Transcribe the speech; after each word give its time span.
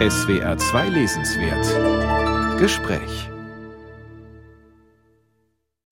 SWR 0.00 0.56
2 0.56 0.90
Lesenswert 0.90 2.60
Gespräch 2.60 3.28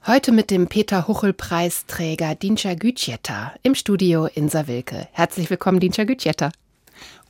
Heute 0.07 0.31
mit 0.31 0.53
dem 0.53 0.69
Peter 0.69 1.09
Huchel 1.09 1.33
Preisträger 1.33 2.37
Dinscha 2.37 2.75
Gütjetta 2.75 3.55
im 3.65 3.75
Studio 3.75 4.27
in 4.27 4.53
Wilke. 4.53 5.09
Herzlich 5.11 5.51
willkommen, 5.51 5.81
Dinscha 5.81 6.05
Gütjetta. 6.05 6.53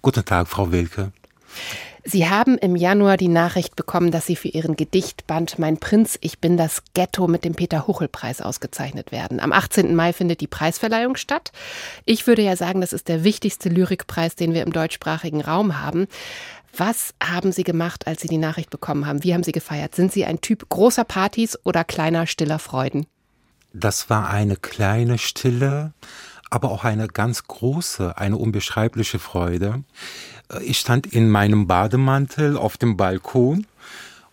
Guten 0.03 0.27
Tag, 0.27 0.49
Frau 0.49 0.71
Wilke. 0.71 1.13
Sie 2.09 2.29
haben 2.31 2.57
im 2.57 2.77
Januar 2.77 3.17
die 3.17 3.27
Nachricht 3.27 3.75
bekommen, 3.75 4.13
dass 4.13 4.27
Sie 4.27 4.37
für 4.37 4.47
Ihren 4.47 4.77
Gedichtband 4.77 5.59
Mein 5.59 5.79
Prinz, 5.79 6.17
ich 6.21 6.39
bin 6.39 6.57
das 6.57 6.85
Ghetto 6.95 7.27
mit 7.27 7.45
dem 7.45 7.57
Peter 7.57 7.89
Huchel 7.89 8.07
Preis 8.07 8.41
ausgezeichnet 8.41 9.11
werden. 9.11 9.41
Am 9.41 9.51
18. 9.51 9.93
Mai 9.97 10.13
findet 10.13 10.41
die 10.41 10.47
Preisverleihung 10.47 11.17
statt. 11.17 11.51
Ich 12.05 12.29
würde 12.29 12.43
ja 12.43 12.55
sagen, 12.55 12.81
das 12.81 12.93
ist 12.93 13.09
der 13.09 13.25
wichtigste 13.25 13.71
Lyrikpreis, 13.71 14.37
den 14.37 14.55
wir 14.55 14.63
im 14.63 14.73
deutschsprachigen 14.73 15.41
Raum 15.41 15.83
haben. 15.83 16.07
Was 16.79 17.15
haben 17.23 17.53
Sie 17.53 17.65
gemacht, 17.65 18.07
als 18.07 18.21
Sie 18.21 18.29
die 18.29 18.37
Nachricht 18.37 18.69
bekommen 18.69 19.07
haben? 19.07 19.25
Wie 19.25 19.33
haben 19.33 19.43
Sie 19.43 19.53
gefeiert? 19.53 19.95
Sind 19.95 20.13
Sie 20.13 20.27
ein 20.27 20.43
Typ 20.43 20.69
großer 20.69 21.05
Partys 21.05 21.59
oder 21.65 21.85
kleiner, 21.85 22.27
stiller 22.27 22.59
Freuden? 22.59 23.07
Das 23.73 24.11
war 24.11 24.29
eine 24.29 24.57
kleine, 24.57 25.17
stille, 25.17 25.95
aber 26.51 26.71
auch 26.71 26.85
eine 26.85 27.09
ganz 27.09 27.45
große, 27.45 28.19
eine 28.19 28.37
unbeschreibliche 28.37 29.19
Freude. 29.19 29.85
Ich 30.61 30.79
stand 30.79 31.07
in 31.07 31.31
meinem 31.31 31.67
Bademantel 31.67 32.59
auf 32.59 32.77
dem 32.77 32.99
Balkon 32.99 33.67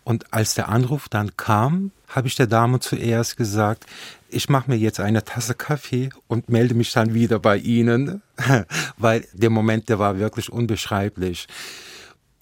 und 0.04 0.34
als 0.34 0.54
der 0.54 0.68
Anruf 0.68 1.08
dann 1.08 1.38
kam, 1.38 1.92
habe 2.10 2.28
ich 2.28 2.36
der 2.36 2.48
Dame 2.48 2.82
zuerst 2.82 3.38
gesagt, 3.38 3.86
ich 4.30 4.50
mache 4.50 4.70
mir 4.70 4.78
jetzt 4.78 5.00
eine 5.00 5.24
Tasse 5.24 5.56
Kaffee 5.56 6.10
und 6.28 6.50
melde 6.50 6.76
mich 6.76 6.92
dann 6.92 7.14
wieder 7.14 7.40
bei 7.40 7.58
Ihnen, 7.58 8.22
weil 8.98 9.26
der 9.32 9.50
Moment, 9.50 9.88
der 9.88 10.00
war 10.00 10.20
wirklich 10.20 10.52
unbeschreiblich. 10.52 11.48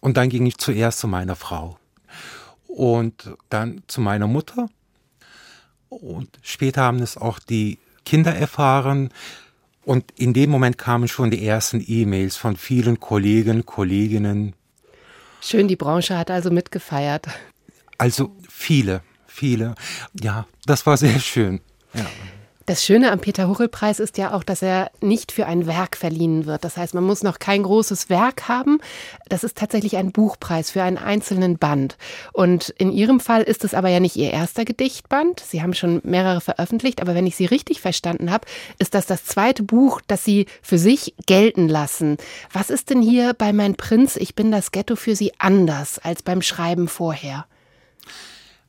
Und 0.01 0.17
dann 0.17 0.29
ging 0.29 0.45
ich 0.45 0.57
zuerst 0.57 0.99
zu 0.99 1.07
meiner 1.07 1.37
Frau 1.37 1.77
und 2.67 3.31
dann 3.49 3.83
zu 3.87 4.01
meiner 4.01 4.27
Mutter. 4.27 4.67
Und 5.89 6.29
später 6.41 6.81
haben 6.81 6.99
es 6.99 7.17
auch 7.17 7.39
die 7.39 7.79
Kinder 8.03 8.35
erfahren. 8.35 9.09
Und 9.83 10.11
in 10.15 10.33
dem 10.33 10.49
Moment 10.49 10.77
kamen 10.77 11.07
schon 11.07 11.31
die 11.31 11.45
ersten 11.45 11.83
E-Mails 11.85 12.35
von 12.35 12.55
vielen 12.55 12.99
Kollegen, 12.99 13.65
Kolleginnen. 13.65 14.53
Schön, 15.41 15.67
die 15.67 15.75
Branche 15.75 16.17
hat 16.17 16.29
also 16.29 16.51
mitgefeiert. 16.51 17.27
Also 17.97 18.35
viele, 18.47 19.01
viele. 19.27 19.75
Ja, 20.19 20.47
das 20.65 20.85
war 20.85 20.97
sehr 20.97 21.19
schön. 21.19 21.61
Ja. 21.93 22.05
Das 22.71 22.85
Schöne 22.85 23.11
am 23.11 23.19
Peter-Huchel-Preis 23.19 23.99
ist 23.99 24.17
ja 24.17 24.33
auch, 24.33 24.45
dass 24.45 24.61
er 24.61 24.91
nicht 25.01 25.33
für 25.33 25.45
ein 25.45 25.67
Werk 25.67 25.97
verliehen 25.97 26.45
wird. 26.45 26.63
Das 26.63 26.77
heißt, 26.77 26.93
man 26.93 27.03
muss 27.03 27.21
noch 27.21 27.37
kein 27.37 27.63
großes 27.63 28.09
Werk 28.09 28.47
haben. 28.47 28.79
Das 29.27 29.43
ist 29.43 29.57
tatsächlich 29.57 29.97
ein 29.97 30.13
Buchpreis 30.13 30.71
für 30.71 30.81
einen 30.81 30.97
einzelnen 30.97 31.57
Band. 31.57 31.97
Und 32.31 32.69
in 32.77 32.93
Ihrem 32.93 33.19
Fall 33.19 33.41
ist 33.41 33.65
es 33.65 33.73
aber 33.73 33.89
ja 33.89 33.99
nicht 33.99 34.15
Ihr 34.15 34.31
erster 34.31 34.63
Gedichtband. 34.63 35.41
Sie 35.41 35.61
haben 35.61 35.73
schon 35.73 35.99
mehrere 36.05 36.39
veröffentlicht, 36.39 37.01
aber 37.01 37.13
wenn 37.13 37.27
ich 37.27 37.35
Sie 37.35 37.43
richtig 37.43 37.81
verstanden 37.81 38.31
habe, 38.31 38.47
ist 38.79 38.95
das 38.95 39.05
das 39.05 39.25
zweite 39.25 39.63
Buch, 39.63 39.99
das 40.07 40.23
Sie 40.23 40.45
für 40.61 40.77
sich 40.77 41.13
gelten 41.25 41.67
lassen. 41.67 42.15
Was 42.53 42.69
ist 42.69 42.89
denn 42.89 43.01
hier 43.01 43.33
bei 43.33 43.51
Mein 43.51 43.75
Prinz, 43.75 44.15
ich 44.15 44.33
bin 44.33 44.49
das 44.49 44.71
Ghetto 44.71 44.95
für 44.95 45.17
Sie 45.17 45.33
anders 45.39 45.99
als 45.99 46.23
beim 46.23 46.41
Schreiben 46.41 46.87
vorher? 46.87 47.47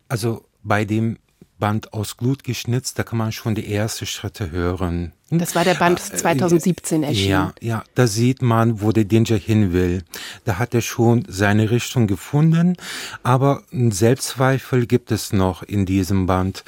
Also 0.08 0.44
bei 0.64 0.84
dem 0.84 1.18
Band 1.62 1.92
aus 1.92 2.16
Glut 2.16 2.42
geschnitzt, 2.42 2.98
da 2.98 3.04
kann 3.04 3.18
man 3.18 3.30
schon 3.30 3.54
die 3.54 3.72
ersten 3.72 4.04
Schritte 4.04 4.50
hören. 4.50 5.12
Das 5.30 5.54
war 5.54 5.62
der 5.62 5.74
Band 5.74 6.00
2017 6.00 7.04
äh, 7.04 7.06
erschienen. 7.06 7.30
Ja, 7.30 7.54
ja, 7.60 7.84
da 7.94 8.08
sieht 8.08 8.42
man, 8.42 8.80
wo 8.80 8.90
der 8.90 9.04
Danger 9.04 9.36
hin 9.36 9.72
will. 9.72 10.02
Da 10.44 10.58
hat 10.58 10.74
er 10.74 10.80
schon 10.80 11.24
seine 11.28 11.70
Richtung 11.70 12.08
gefunden, 12.08 12.76
aber 13.22 13.62
Selbstzweifel 13.70 14.86
gibt 14.86 15.12
es 15.12 15.32
noch 15.32 15.62
in 15.62 15.86
diesem 15.86 16.26
Band. 16.26 16.64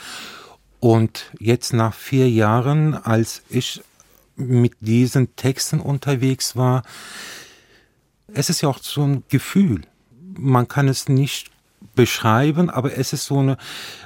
Und 0.78 1.32
jetzt 1.40 1.72
nach 1.72 1.92
vier 1.92 2.30
Jahren, 2.30 2.94
als 2.94 3.42
ich 3.50 3.82
mit 4.36 4.74
diesen 4.78 5.34
Texten 5.34 5.80
unterwegs 5.80 6.54
war, 6.54 6.84
es 8.32 8.48
ist 8.48 8.60
ja 8.60 8.68
auch 8.68 8.78
so 8.80 9.02
ein 9.02 9.24
Gefühl. 9.28 9.80
Man 10.38 10.68
kann 10.68 10.86
es 10.86 11.08
nicht 11.08 11.50
beschreiben, 11.94 12.70
aber 12.70 12.96
es 12.96 13.12
ist 13.12 13.26
so 13.26 13.38
eine 13.38 13.56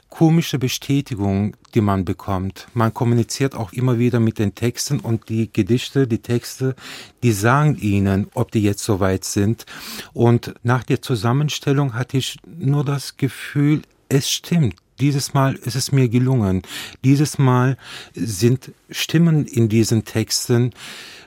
komische 0.09 0.59
Bestätigung, 0.59 1.57
die 1.75 1.81
man 1.81 2.05
bekommt. 2.05 2.67
Man 2.75 2.95
kommuniziert 2.95 3.55
auch 3.55 3.73
immer 3.73 3.99
wieder 3.99 4.21
mit 4.21 4.39
den 4.39 4.55
Texten 4.55 5.01
und 5.01 5.29
die 5.29 5.53
Gedichte, 5.53 6.07
die 6.07 6.19
Texte, 6.19 6.75
die 7.23 7.33
sagen 7.33 7.77
ihnen, 7.77 8.29
ob 8.35 8.51
die 8.51 8.63
jetzt 8.63 8.85
soweit 8.85 9.25
sind. 9.25 9.67
Und 10.13 10.55
nach 10.63 10.85
der 10.85 11.03
Zusammenstellung 11.03 11.95
hatte 11.95 12.17
ich 12.17 12.39
nur 12.47 12.85
das 12.85 13.17
Gefühl, 13.17 13.83
es 14.09 14.31
stimmt. 14.31 14.77
Dieses 15.01 15.33
Mal 15.33 15.55
ist 15.55 15.77
es 15.77 15.93
mir 15.93 16.09
gelungen. 16.09 16.63
Dieses 17.05 17.39
Mal 17.39 17.77
sind 18.15 18.73
Stimmen 18.91 19.47
in 19.47 19.69
diesen 19.69 20.05
Texten, 20.05 20.73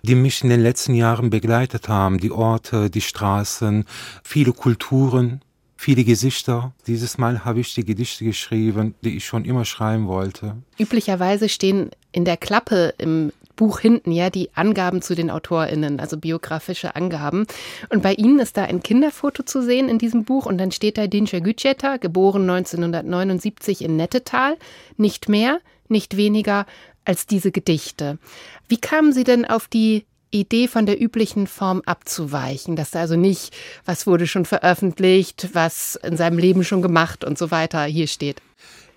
die 0.04 0.16
mich 0.16 0.44
in 0.44 0.50
den 0.50 0.60
letzten 0.60 0.94
Jahren 0.94 1.30
begleitet 1.30 1.88
haben. 1.88 2.18
Die 2.18 2.32
Orte, 2.32 2.90
die 2.90 3.02
Straßen, 3.02 3.86
viele 4.24 4.52
Kulturen, 4.52 5.42
viele 5.82 6.04
Gesichter. 6.04 6.74
Dieses 6.86 7.18
Mal 7.18 7.44
habe 7.44 7.60
ich 7.60 7.74
die 7.74 7.84
Gedichte 7.84 8.24
geschrieben, 8.24 8.94
die 9.04 9.18
ich 9.18 9.26
schon 9.26 9.46
immer 9.46 9.66
schreiben 9.66 10.08
wollte. 10.08 10.58
Üblicherweise 10.78 11.50
stehen 11.50 11.90
in 12.12 12.24
der 12.24 12.38
Klappe 12.38 12.94
im 13.00 13.34
Buch 13.56 13.80
hinten 13.80 14.12
ja 14.12 14.30
die 14.30 14.50
Angaben 14.54 15.02
zu 15.02 15.16
den 15.16 15.32
AutorInnen, 15.32 16.00
also 16.00 16.18
biografische 16.18 16.96
Angaben. 16.96 17.48
Und 17.90 18.04
bei 18.04 18.14
Ihnen 18.14 18.40
ist 18.40 18.58
da 18.58 18.64
ein 18.64 18.84
Kinderfoto 18.84 19.42
zu 19.42 19.64
sehen 19.64 19.90
in 19.90 19.98
diesem 19.98 20.24
Buch 20.24 20.46
und 20.46 20.60
dann 20.60 20.72
steht 20.72 21.00
da 21.00 21.08
Dinscha 21.08 21.40
Gütscheta, 21.40 21.98
geboren 21.98 22.48
1979 22.48 23.84
in 23.84 23.96
Nettetal, 23.96 24.58
nicht 24.98 25.30
mehr, 25.30 25.60
nicht 25.90 26.16
weniger 26.16 26.68
als 27.06 27.26
diese 27.26 27.52
Gedichte. 27.52 28.20
Wie 28.68 28.78
kamen 28.78 29.14
Sie 29.14 29.24
denn 29.24 29.46
auf 29.46 29.68
die 29.68 30.06
Idee 30.32 30.68
von 30.68 30.86
der 30.86 31.02
üblichen 31.02 31.48
Form 31.48 31.82
abzuweichen, 31.86 32.76
dass 32.76 32.92
da 32.92 33.02
also 33.02 33.16
nicht, 33.16 33.54
was 33.86 34.08
wurde 34.08 34.28
schon 34.28 34.46
veröffentlicht, 34.46 35.50
was 35.54 35.96
in 35.96 36.18
seinem 36.18 36.38
Leben 36.38 36.64
schon 36.64 36.82
gemacht 36.82 37.24
und 37.24 37.38
so 37.38 37.52
weiter 37.52 37.84
hier 37.84 38.08
steht. 38.08 38.42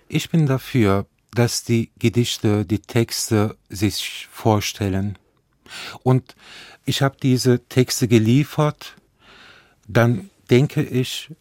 Ich 0.07 0.29
bin 0.29 0.45
dafür, 0.45 1.05
dass 1.33 1.63
die 1.63 1.91
Gedichte, 1.99 2.65
die 2.65 2.79
Texte 2.79 3.57
sich 3.69 4.27
vorstellen. 4.31 5.17
Und 6.03 6.35
ich 6.85 7.01
habe 7.01 7.17
diese 7.21 7.65
Texte 7.67 8.07
geliefert, 8.07 8.95
dann 9.87 10.29
denke 10.49 10.83
ich, 10.83 11.31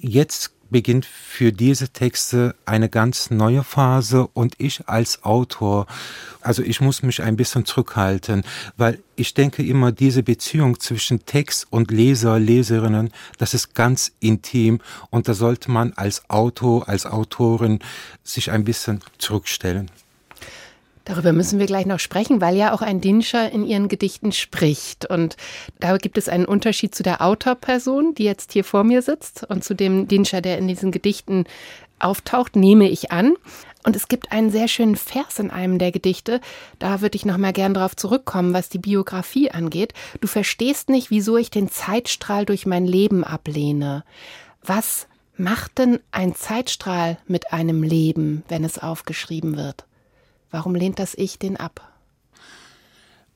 jetzt 0.00 0.52
beginnt 0.70 1.06
für 1.06 1.52
diese 1.52 1.88
Texte 1.88 2.54
eine 2.66 2.88
ganz 2.88 3.30
neue 3.30 3.64
Phase 3.64 4.26
und 4.34 4.54
ich 4.58 4.88
als 4.88 5.24
Autor, 5.24 5.86
also 6.40 6.62
ich 6.62 6.80
muss 6.80 7.02
mich 7.02 7.22
ein 7.22 7.36
bisschen 7.36 7.64
zurückhalten, 7.64 8.44
weil 8.76 8.98
ich 9.16 9.34
denke 9.34 9.62
immer, 9.62 9.92
diese 9.92 10.22
Beziehung 10.22 10.80
zwischen 10.80 11.24
Text 11.26 11.66
und 11.70 11.90
Leser, 11.90 12.38
Leserinnen, 12.38 13.10
das 13.38 13.54
ist 13.54 13.74
ganz 13.74 14.12
intim 14.20 14.80
und 15.10 15.28
da 15.28 15.34
sollte 15.34 15.70
man 15.70 15.92
als 15.94 16.28
Autor, 16.28 16.88
als 16.88 17.06
Autorin 17.06 17.80
sich 18.22 18.50
ein 18.50 18.64
bisschen 18.64 19.00
zurückstellen. 19.18 19.90
Darüber 21.08 21.32
müssen 21.32 21.58
wir 21.58 21.64
gleich 21.64 21.86
noch 21.86 22.00
sprechen, 22.00 22.42
weil 22.42 22.54
ja 22.54 22.74
auch 22.74 22.82
ein 22.82 23.00
Dinscher 23.00 23.50
in 23.50 23.64
ihren 23.64 23.88
Gedichten 23.88 24.30
spricht. 24.30 25.06
Und 25.06 25.38
da 25.80 25.96
gibt 25.96 26.18
es 26.18 26.28
einen 26.28 26.44
Unterschied 26.44 26.94
zu 26.94 27.02
der 27.02 27.22
Autorperson, 27.22 28.14
die 28.14 28.24
jetzt 28.24 28.52
hier 28.52 28.62
vor 28.62 28.84
mir 28.84 29.00
sitzt, 29.00 29.42
und 29.48 29.64
zu 29.64 29.74
dem 29.74 30.06
Dinscher, 30.06 30.42
der 30.42 30.58
in 30.58 30.68
diesen 30.68 30.92
Gedichten 30.92 31.44
auftaucht, 31.98 32.56
nehme 32.56 32.90
ich 32.90 33.10
an. 33.10 33.36
Und 33.84 33.96
es 33.96 34.08
gibt 34.08 34.32
einen 34.32 34.50
sehr 34.50 34.68
schönen 34.68 34.96
Vers 34.96 35.38
in 35.38 35.50
einem 35.50 35.78
der 35.78 35.92
Gedichte. 35.92 36.42
Da 36.78 37.00
würde 37.00 37.16
ich 37.16 37.24
noch 37.24 37.38
mal 37.38 37.54
gern 37.54 37.72
darauf 37.72 37.96
zurückkommen, 37.96 38.52
was 38.52 38.68
die 38.68 38.78
Biografie 38.78 39.50
angeht. 39.50 39.94
Du 40.20 40.28
verstehst 40.28 40.90
nicht, 40.90 41.10
wieso 41.10 41.38
ich 41.38 41.48
den 41.48 41.70
Zeitstrahl 41.70 42.44
durch 42.44 42.66
mein 42.66 42.84
Leben 42.84 43.24
ablehne. 43.24 44.04
Was 44.62 45.06
macht 45.38 45.78
denn 45.78 46.00
ein 46.12 46.34
Zeitstrahl 46.34 47.16
mit 47.26 47.50
einem 47.50 47.82
Leben, 47.82 48.42
wenn 48.48 48.62
es 48.62 48.78
aufgeschrieben 48.78 49.56
wird? 49.56 49.87
Warum 50.50 50.74
lehnt 50.74 50.98
das 50.98 51.14
Ich 51.14 51.38
den 51.38 51.56
ab? 51.56 51.92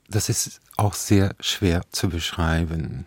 Das 0.09 0.29
ist 0.29 0.61
auch 0.77 0.95
sehr 0.95 1.35
schwer 1.41 1.83
zu 1.91 2.09
beschreiben. 2.09 3.07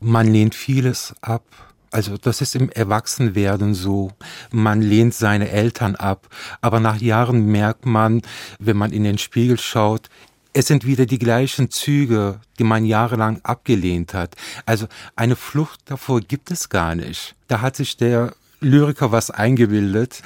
Man 0.00 0.26
lehnt 0.32 0.54
vieles 0.54 1.14
ab. 1.20 1.44
Also 1.92 2.16
das 2.16 2.40
ist 2.40 2.54
im 2.54 2.70
Erwachsenwerden 2.70 3.74
so. 3.74 4.12
Man 4.50 4.80
lehnt 4.80 5.14
seine 5.14 5.50
Eltern 5.50 5.96
ab, 5.96 6.28
aber 6.60 6.78
nach 6.78 7.00
Jahren 7.00 7.46
merkt 7.46 7.84
man, 7.84 8.22
wenn 8.60 8.76
man 8.76 8.92
in 8.92 9.02
den 9.02 9.18
Spiegel 9.18 9.58
schaut, 9.58 10.08
es 10.52 10.66
sind 10.66 10.84
wieder 10.84 11.06
die 11.06 11.18
gleichen 11.18 11.70
Züge, 11.70 12.40
die 12.58 12.64
man 12.64 12.84
jahrelang 12.84 13.40
abgelehnt 13.42 14.14
hat. 14.14 14.34
Also 14.66 14.86
eine 15.14 15.36
Flucht 15.36 15.80
davor 15.84 16.20
gibt 16.20 16.50
es 16.50 16.68
gar 16.68 16.94
nicht. 16.94 17.36
Da 17.48 17.60
hat 17.60 17.76
sich 17.76 17.96
der 17.96 18.34
Lyriker 18.60 19.12
was 19.12 19.30
eingebildet. 19.30 20.22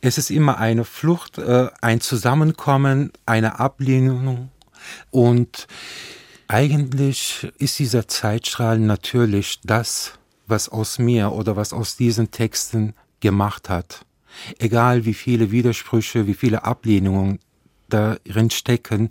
Es 0.00 0.18
ist 0.18 0.30
immer 0.30 0.58
eine 0.58 0.84
Flucht, 0.84 1.38
äh, 1.38 1.68
ein 1.80 2.00
Zusammenkommen, 2.00 3.12
eine 3.26 3.58
Ablehnung 3.58 4.50
und 5.10 5.66
eigentlich 6.46 7.46
ist 7.58 7.78
dieser 7.78 8.08
Zeitstrahl 8.08 8.78
natürlich 8.78 9.60
das, 9.64 10.14
was 10.46 10.68
aus 10.68 10.98
mir 10.98 11.32
oder 11.32 11.56
was 11.56 11.72
aus 11.72 11.96
diesen 11.96 12.30
Texten 12.30 12.94
gemacht 13.20 13.68
hat. 13.68 14.06
Egal 14.58 15.04
wie 15.04 15.14
viele 15.14 15.50
Widersprüche, 15.50 16.26
wie 16.26 16.34
viele 16.34 16.64
Ablehnungen 16.64 17.38
darin 17.88 18.50
stecken 18.50 19.10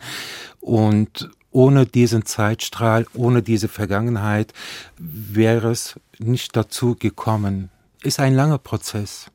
und 0.60 1.30
ohne 1.52 1.86
diesen 1.86 2.26
Zeitstrahl, 2.26 3.06
ohne 3.14 3.42
diese 3.42 3.68
Vergangenheit 3.68 4.54
wäre 4.98 5.72
es 5.72 6.00
nicht 6.20 6.56
dazu 6.56 6.96
gekommen. 6.96 7.70
Ist 8.04 8.20
ein 8.20 8.36
langer 8.36 8.60
Prozess. 8.60 9.32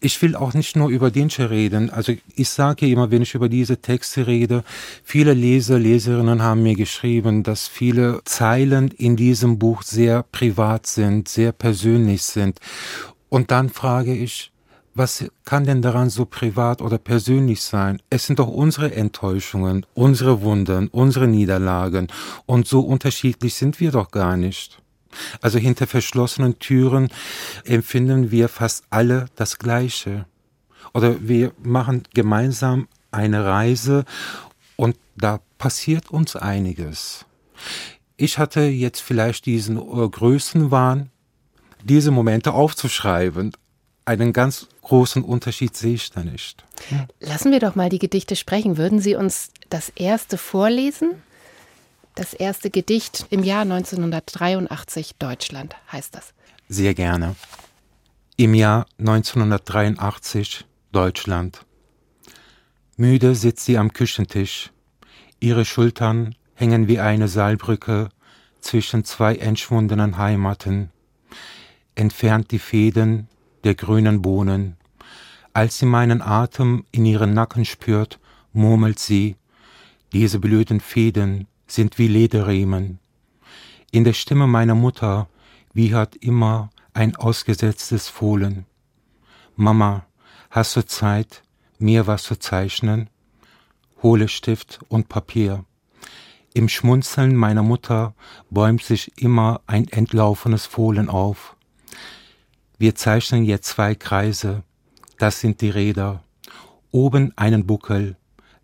Ich 0.00 0.20
will 0.20 0.36
auch 0.36 0.54
nicht 0.54 0.76
nur 0.76 0.90
über 0.90 1.10
Dinsche 1.10 1.50
reden. 1.50 1.88
Also 1.88 2.12
ich 2.34 2.48
sage 2.48 2.86
immer, 2.86 3.10
wenn 3.10 3.22
ich 3.22 3.34
über 3.34 3.48
diese 3.48 3.78
Texte 3.78 4.26
rede, 4.26 4.62
viele 5.02 5.32
Leser, 5.32 5.78
Leserinnen 5.78 6.42
haben 6.42 6.62
mir 6.62 6.74
geschrieben, 6.74 7.42
dass 7.42 7.66
viele 7.66 8.20
Zeilen 8.24 8.88
in 8.88 9.16
diesem 9.16 9.58
Buch 9.58 9.82
sehr 9.82 10.22
privat 10.22 10.86
sind, 10.86 11.28
sehr 11.28 11.52
persönlich 11.52 12.22
sind. 12.22 12.60
Und 13.28 13.50
dann 13.50 13.70
frage 13.70 14.14
ich, 14.14 14.52
was 14.94 15.24
kann 15.44 15.64
denn 15.64 15.82
daran 15.82 16.10
so 16.10 16.24
privat 16.24 16.80
oder 16.82 16.98
persönlich 16.98 17.62
sein? 17.62 18.00
Es 18.10 18.26
sind 18.26 18.38
doch 18.38 18.48
unsere 18.48 18.94
Enttäuschungen, 18.94 19.84
unsere 19.94 20.40
Wunden, 20.42 20.88
unsere 20.88 21.28
Niederlagen. 21.28 22.08
Und 22.46 22.66
so 22.66 22.80
unterschiedlich 22.80 23.54
sind 23.54 23.78
wir 23.78 23.92
doch 23.92 24.10
gar 24.10 24.36
nicht. 24.36 24.78
Also 25.40 25.58
hinter 25.58 25.86
verschlossenen 25.86 26.58
Türen 26.58 27.08
empfinden 27.64 28.30
wir 28.30 28.48
fast 28.48 28.84
alle 28.90 29.26
das 29.36 29.58
Gleiche. 29.58 30.26
Oder 30.94 31.16
wir 31.28 31.52
machen 31.62 32.02
gemeinsam 32.14 32.88
eine 33.10 33.44
Reise 33.44 34.04
und 34.76 34.96
da 35.16 35.40
passiert 35.58 36.10
uns 36.10 36.36
einiges. 36.36 37.24
Ich 38.16 38.38
hatte 38.38 38.62
jetzt 38.62 39.00
vielleicht 39.00 39.46
diesen 39.46 39.76
Größenwahn, 39.76 41.10
diese 41.84 42.10
Momente 42.10 42.52
aufzuschreiben, 42.52 43.52
einen 44.06 44.32
ganz 44.32 44.68
großen 44.82 45.22
Unterschied 45.22 45.76
sehe 45.76 45.94
ich 45.94 46.10
da 46.10 46.22
nicht. 46.22 46.64
Lassen 47.20 47.50
wir 47.50 47.60
doch 47.60 47.74
mal 47.74 47.88
die 47.88 47.98
Gedichte 47.98 48.36
sprechen. 48.36 48.76
Würden 48.76 49.00
Sie 49.00 49.16
uns 49.16 49.50
das 49.68 49.90
erste 49.90 50.38
vorlesen? 50.38 51.10
Das 52.16 52.32
erste 52.32 52.70
Gedicht 52.70 53.26
im 53.28 53.42
Jahr 53.42 53.60
1983 53.60 55.16
Deutschland 55.18 55.76
heißt 55.92 56.14
das. 56.14 56.32
Sehr 56.66 56.94
gerne. 56.94 57.36
Im 58.38 58.54
Jahr 58.54 58.86
1983 58.98 60.64
Deutschland. 60.92 61.66
Müde 62.96 63.34
sitzt 63.34 63.66
sie 63.66 63.76
am 63.76 63.92
Küchentisch. 63.92 64.72
Ihre 65.40 65.66
Schultern 65.66 66.34
hängen 66.54 66.88
wie 66.88 67.00
eine 67.00 67.28
Seilbrücke 67.28 68.08
zwischen 68.62 69.04
zwei 69.04 69.36
entschwundenen 69.36 70.16
Heimaten. 70.16 70.90
Entfernt 71.96 72.50
die 72.50 72.58
Fäden 72.58 73.28
der 73.62 73.74
grünen 73.74 74.22
Bohnen. 74.22 74.78
Als 75.52 75.80
sie 75.80 75.86
meinen 75.86 76.22
Atem 76.22 76.86
in 76.92 77.04
ihren 77.04 77.34
Nacken 77.34 77.66
spürt, 77.66 78.18
murmelt 78.54 78.98
sie, 78.98 79.36
diese 80.14 80.38
blöden 80.38 80.80
Fäden 80.80 81.46
sind 81.66 81.98
wie 81.98 82.08
Lederriemen. 82.08 82.98
In 83.90 84.04
der 84.04 84.12
Stimme 84.12 84.46
meiner 84.46 84.74
Mutter 84.74 85.28
wiehert 85.72 86.16
immer 86.16 86.70
ein 86.94 87.16
ausgesetztes 87.16 88.08
Fohlen. 88.08 88.66
Mama, 89.54 90.06
hast 90.50 90.76
du 90.76 90.84
Zeit, 90.84 91.42
mir 91.78 92.06
was 92.06 92.24
zu 92.24 92.36
zeichnen? 92.38 93.10
Hole 94.02 94.28
Stift 94.28 94.80
und 94.88 95.08
Papier. 95.08 95.64
Im 96.54 96.68
Schmunzeln 96.68 97.36
meiner 97.36 97.62
Mutter 97.62 98.14
bäumt 98.50 98.82
sich 98.82 99.12
immer 99.20 99.60
ein 99.66 99.88
entlaufenes 99.88 100.64
Fohlen 100.64 101.08
auf. 101.08 101.56
Wir 102.78 102.94
zeichnen 102.94 103.44
jetzt 103.44 103.68
zwei 103.68 103.94
Kreise, 103.94 104.62
das 105.18 105.40
sind 105.40 105.60
die 105.60 105.70
Räder, 105.70 106.22
oben 106.90 107.32
einen 107.36 107.66
Buckel, 107.66 108.16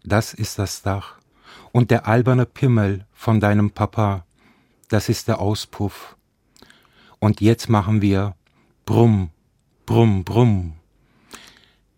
das 0.05 0.35
ist 0.35 0.59
das 0.59 0.83
Dach, 0.83 1.17
und 1.73 1.91
der 1.91 2.07
alberne 2.07 2.47
Pimmel 2.47 3.07
von 3.13 3.41
deinem 3.41 3.71
Papa, 3.71 4.25
das 4.89 5.09
ist 5.09 5.29
der 5.29 5.41
Auspuff. 5.41 6.17
Und 7.19 7.41
jetzt 7.41 7.69
machen 7.69 8.03
wir 8.03 8.35
Brumm, 8.85 9.31
Brumm, 9.87 10.25
Brumm. 10.25 10.75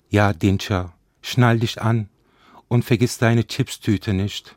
Ja, 0.09 0.33
Dinscher, 0.33 0.93
schnall 1.23 1.59
dich 1.59 1.83
an 1.83 2.09
und 2.69 2.85
vergiss 2.85 3.19
deine 3.19 3.47
Chipstüte 3.47 4.13
nicht. 4.13 4.57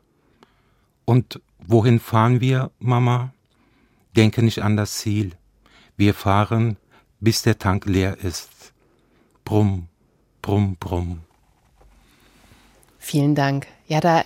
Und 1.06 1.42
wohin 1.60 2.00
fahren 2.00 2.42
wir, 2.42 2.72
Mama? 2.80 3.34
Denke 4.16 4.44
nicht 4.44 4.62
an 4.62 4.78
das 4.78 4.98
Ziel. 4.98 5.34
Wir 5.96 6.14
fahren 6.14 6.78
bis 7.20 7.42
der 7.42 7.58
Tank 7.58 7.86
leer 7.86 8.18
ist. 8.20 8.74
Brumm, 9.44 9.88
brumm, 10.42 10.76
brumm. 10.80 11.22
Vielen 13.00 13.36
Dank. 13.36 13.68
Ja, 13.88 14.02
da 14.02 14.24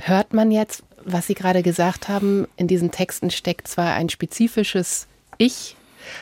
hört 0.00 0.32
man 0.32 0.50
jetzt, 0.50 0.82
was 1.04 1.26
Sie 1.26 1.34
gerade 1.34 1.62
gesagt 1.62 2.08
haben, 2.08 2.46
in 2.56 2.66
diesen 2.66 2.90
Texten 2.90 3.30
steckt 3.30 3.68
zwar 3.68 3.94
ein 3.94 4.08
spezifisches 4.08 5.06
Ich, 5.38 5.76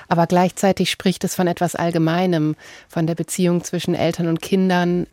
aber 0.09 0.27
gleichzeitig 0.27 0.91
spricht 0.91 1.25
es 1.25 1.35
von 1.35 1.47
etwas 1.47 1.75
Allgemeinem, 1.75 2.57
von 2.89 3.07
der 3.07 3.15
Beziehung 3.15 3.65
zwischen 3.65 3.95
Eltern 3.95 4.29
und 4.29 4.43
Kindern, 4.43 5.07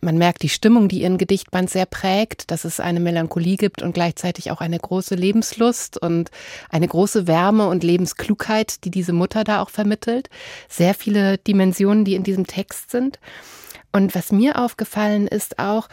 man 0.00 0.18
merkt 0.18 0.42
die 0.42 0.48
Stimmung, 0.48 0.88
die 0.88 1.02
ihren 1.02 1.18
Gedichtband 1.18 1.70
sehr 1.70 1.86
prägt, 1.86 2.50
dass 2.50 2.64
es 2.64 2.80
eine 2.80 3.00
Melancholie 3.00 3.56
gibt 3.56 3.82
und 3.82 3.94
gleichzeitig 3.94 4.50
auch 4.50 4.60
eine 4.60 4.78
große 4.78 5.14
Lebenslust 5.14 6.00
und 6.00 6.30
eine 6.70 6.86
große 6.86 7.26
Wärme 7.26 7.66
und 7.68 7.82
Lebensklugheit, 7.82 8.84
die 8.84 8.90
diese 8.90 9.12
Mutter 9.12 9.42
da 9.42 9.62
auch 9.62 9.70
vermittelt. 9.70 10.28
Sehr 10.68 10.94
viele 10.94 11.38
Dimensionen, 11.38 12.04
die 12.04 12.14
in 12.14 12.24
diesem 12.24 12.46
Text 12.46 12.90
sind. 12.90 13.18
Und 13.90 14.14
was 14.14 14.32
mir 14.32 14.62
aufgefallen 14.62 15.26
ist 15.26 15.58
auch, 15.58 15.88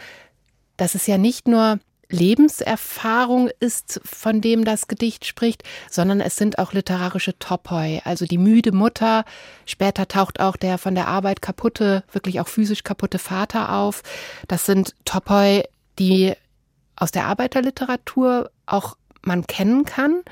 dass 0.76 0.94
es 0.94 1.06
ja 1.06 1.16
nicht 1.16 1.48
nur 1.48 1.80
Lebenserfahrung 2.14 3.50
ist, 3.60 4.00
von 4.04 4.40
dem 4.40 4.64
das 4.64 4.88
Gedicht 4.88 5.26
spricht, 5.26 5.64
sondern 5.90 6.20
es 6.20 6.36
sind 6.36 6.58
auch 6.58 6.72
literarische 6.72 7.38
Topoi. 7.38 8.00
Also 8.04 8.24
die 8.24 8.38
müde 8.38 8.72
Mutter, 8.72 9.24
später 9.66 10.08
taucht 10.08 10.40
auch 10.40 10.56
der 10.56 10.78
von 10.78 10.94
der 10.94 11.08
Arbeit 11.08 11.42
kaputte, 11.42 12.04
wirklich 12.12 12.40
auch 12.40 12.48
physisch 12.48 12.84
kaputte 12.84 13.18
Vater 13.18 13.72
auf. 13.72 14.02
Das 14.48 14.64
sind 14.64 14.94
Topoi, 15.04 15.64
die 15.98 16.34
aus 16.96 17.10
der 17.10 17.26
Arbeiterliteratur 17.26 18.50
auch 18.66 18.96
man 19.22 19.46
kennen 19.46 19.84
kann. 19.84 20.22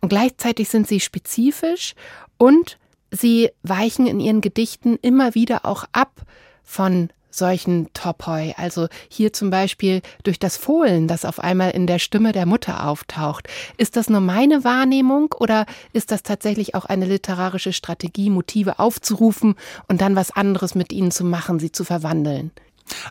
Und 0.00 0.08
gleichzeitig 0.08 0.68
sind 0.68 0.88
sie 0.88 1.00
spezifisch 1.00 1.94
und 2.36 2.78
sie 3.10 3.50
weichen 3.62 4.06
in 4.06 4.20
ihren 4.20 4.40
Gedichten 4.40 4.96
immer 5.00 5.34
wieder 5.34 5.64
auch 5.64 5.84
ab 5.92 6.22
von 6.64 7.10
solchen 7.30 7.92
Topoi. 7.92 8.54
Also 8.56 8.88
hier 9.08 9.32
zum 9.32 9.50
Beispiel 9.50 10.02
durch 10.24 10.38
das 10.38 10.56
Fohlen, 10.56 11.08
das 11.08 11.24
auf 11.24 11.40
einmal 11.40 11.70
in 11.70 11.86
der 11.86 11.98
Stimme 11.98 12.32
der 12.32 12.46
Mutter 12.46 12.86
auftaucht. 12.86 13.48
Ist 13.76 13.96
das 13.96 14.08
nur 14.08 14.20
meine 14.20 14.64
Wahrnehmung 14.64 15.34
oder 15.38 15.66
ist 15.92 16.10
das 16.10 16.22
tatsächlich 16.22 16.74
auch 16.74 16.84
eine 16.84 17.06
literarische 17.06 17.72
Strategie, 17.72 18.30
Motive 18.30 18.78
aufzurufen 18.78 19.54
und 19.88 20.00
dann 20.00 20.16
was 20.16 20.30
anderes 20.30 20.74
mit 20.74 20.92
ihnen 20.92 21.10
zu 21.10 21.24
machen, 21.24 21.58
sie 21.58 21.72
zu 21.72 21.84
verwandeln? 21.84 22.50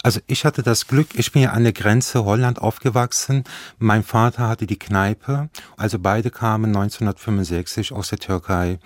Also 0.03 0.19
ich 0.27 0.45
hatte 0.45 0.63
das 0.63 0.88
Glück, 0.88 1.09
ich 1.13 1.31
bin 1.31 1.41
ja 1.41 1.51
an 1.51 1.63
der 1.63 1.74
Grenze 1.74 2.25
Holland 2.25 2.59
aufgewachsen. 2.59 3.43
Mein 3.79 4.03
Vater 4.03 4.47
hatte 4.47 4.67
die 4.67 4.79
Kneipe, 4.79 5.50
also 5.75 6.00
beide 6.00 6.31
kamen 6.31 6.75
1965 6.75 7.91
aus 7.91 8.09
der 8.09 8.19
Türkei. 8.19 8.79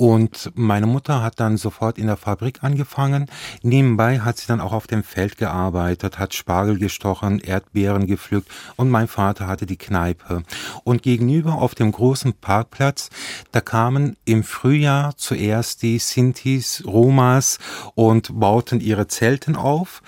Und 0.00 0.50
meine 0.54 0.86
Mutter 0.86 1.22
hat 1.22 1.40
dann 1.40 1.58
sofort 1.58 1.98
in 1.98 2.06
der 2.06 2.16
Fabrik 2.16 2.64
angefangen. 2.64 3.26
Nebenbei 3.62 4.20
hat 4.20 4.38
sie 4.38 4.46
dann 4.46 4.62
auch 4.62 4.72
auf 4.72 4.86
dem 4.86 5.02
Feld 5.02 5.36
gearbeitet, 5.36 6.18
hat 6.18 6.32
Spargel 6.32 6.78
gestochen, 6.78 7.38
Erdbeeren 7.38 8.06
gepflückt 8.06 8.50
und 8.76 8.88
mein 8.88 9.08
Vater 9.08 9.46
hatte 9.46 9.66
die 9.66 9.76
Kneipe. 9.76 10.42
Und 10.84 11.02
gegenüber 11.02 11.56
auf 11.56 11.74
dem 11.74 11.92
großen 11.92 12.32
Parkplatz, 12.32 13.10
da 13.52 13.60
kamen 13.60 14.16
im 14.24 14.42
Frühjahr 14.42 15.18
zuerst 15.18 15.82
die 15.82 15.98
Sintis, 15.98 16.82
Romas 16.86 17.58
und 17.94 18.40
bauten 18.40 18.80
ihre 18.80 19.06
Zelten 19.06 19.54
auf. 19.54 20.02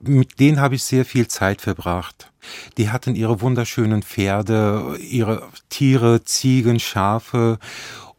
Mit 0.00 0.40
denen 0.40 0.58
habe 0.58 0.76
ich 0.76 0.84
sehr 0.84 1.04
viel 1.04 1.28
Zeit 1.28 1.60
verbracht. 1.60 2.30
Die 2.78 2.90
hatten 2.90 3.14
ihre 3.14 3.40
wunderschönen 3.42 4.02
Pferde, 4.02 4.96
ihre 4.98 5.48
Tiere, 5.68 6.24
Ziegen, 6.24 6.80
Schafe 6.80 7.58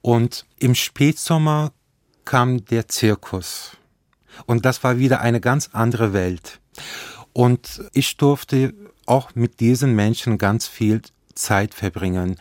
und 0.05 0.45
im 0.59 0.75
Spätsommer 0.75 1.71
kam 2.25 2.63
der 2.65 2.87
Zirkus. 2.87 3.71
Und 4.45 4.63
das 4.63 4.83
war 4.83 4.99
wieder 4.99 5.21
eine 5.21 5.41
ganz 5.41 5.71
andere 5.73 6.13
Welt. 6.13 6.59
Und 7.33 7.81
ich 7.91 8.15
durfte 8.15 8.75
auch 9.07 9.33
mit 9.33 9.59
diesen 9.59 9.95
Menschen 9.95 10.37
ganz 10.37 10.67
viel 10.67 11.01
Zeit 11.33 11.73
verbringen. 11.73 12.35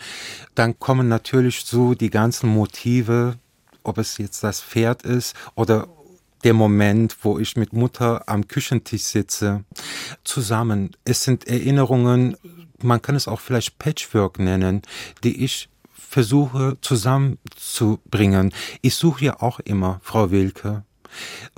Dann 0.55 0.79
kommen 0.79 1.09
natürlich 1.09 1.65
so 1.65 1.95
die 1.95 2.11
ganzen 2.11 2.51
Motive, 2.51 3.39
ob 3.83 3.97
es 3.97 4.19
jetzt 4.19 4.45
das 4.45 4.61
Pferd 4.61 5.03
ist 5.03 5.35
oder 5.55 5.89
der 6.43 6.53
Moment, 6.53 7.17
wo 7.23 7.39
ich 7.39 7.57
mit 7.57 7.73
Mutter 7.73 8.29
am 8.29 8.47
Küchentisch 8.47 9.05
sitze, 9.05 9.65
zusammen. 10.23 10.95
Es 11.07 11.25
sind 11.25 11.49
Erinnerungen, 11.49 12.37
man 12.83 13.01
kann 13.01 13.15
es 13.15 13.27
auch 13.27 13.41
vielleicht 13.41 13.79
Patchwork 13.79 14.39
nennen, 14.39 14.83
die 15.23 15.43
ich 15.43 15.71
versuche 16.15 16.77
zusammenzubringen. 16.81 18.55
Ich 18.83 18.95
suche 18.95 19.25
ja 19.25 19.43
auch 19.43 19.59
immer, 19.59 20.01
Frau 20.05 20.31
Wilke, 20.31 20.85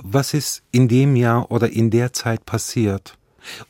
was 0.03 0.33
ist 0.33 0.63
in 0.71 0.87
dem 0.87 1.15
Jahr 1.15 1.51
oder 1.51 1.69
in 1.69 1.91
der 1.91 2.11
Zeit 2.11 2.43
passiert. 2.43 3.19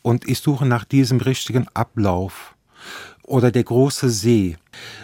Und 0.02 0.30
ich 0.30 0.40
suche 0.40 0.66
nach 0.66 0.86
diesem 0.86 1.20
richtigen 1.20 1.68
Ablauf. 1.74 2.56
Oder 3.24 3.52
der 3.52 3.66
große 3.66 4.10
See, 4.10 4.56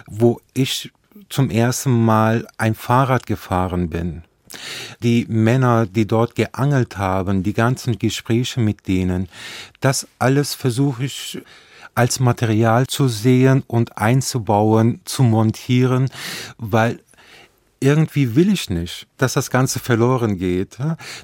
wo 0.08 0.40
ich 0.54 0.90
zum 1.28 1.50
ersten 1.50 2.06
Mal 2.06 2.48
ein 2.58 2.76
Fahrrad 2.76 3.26
gefahren 3.26 3.90
bin. 3.90 4.24
Die 5.02 5.26
Männer, 5.28 5.86
die 5.86 6.08
dort 6.08 6.36
geangelt 6.36 6.98
haben, 6.98 7.44
die 7.44 7.54
ganzen 7.54 8.00
Gespräche 8.00 8.62
mit 8.62 8.88
denen, 8.88 9.28
das 9.82 10.08
alles 10.18 10.54
versuche 10.54 11.04
ich 11.04 11.42
als 11.96 12.20
Material 12.20 12.88
zu 12.88 13.08
sehen 13.08 13.64
und 13.68 13.98
einzubauen, 13.98 15.02
zu 15.06 15.24
montieren, 15.24 16.10
weil 16.58 17.00
irgendwie 17.80 18.36
will 18.36 18.52
ich 18.52 18.70
nicht, 18.70 19.08
dass 19.18 19.34
das 19.34 19.52
Ganze 19.52 19.80
verloren 19.80 20.38
geht. 20.38 20.78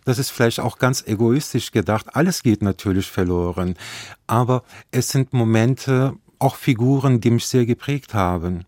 Das 0.04 0.20
ist 0.20 0.30
vielleicht 0.30 0.60
auch 0.60 0.78
ganz 0.78 1.04
egoistisch 1.08 1.72
gedacht. 1.72 2.08
Alles 2.14 2.44
geht 2.44 2.62
natürlich 2.62 3.10
verloren. 3.10 3.76
Aber 4.28 4.64
es 4.92 5.10
sind 5.10 5.32
Momente, 5.32 6.14
auch 6.38 6.56
Figuren, 6.56 7.22
die 7.22 7.32
mich 7.32 7.46
sehr 7.46 7.66
geprägt 7.66 8.14
haben. 8.14 8.66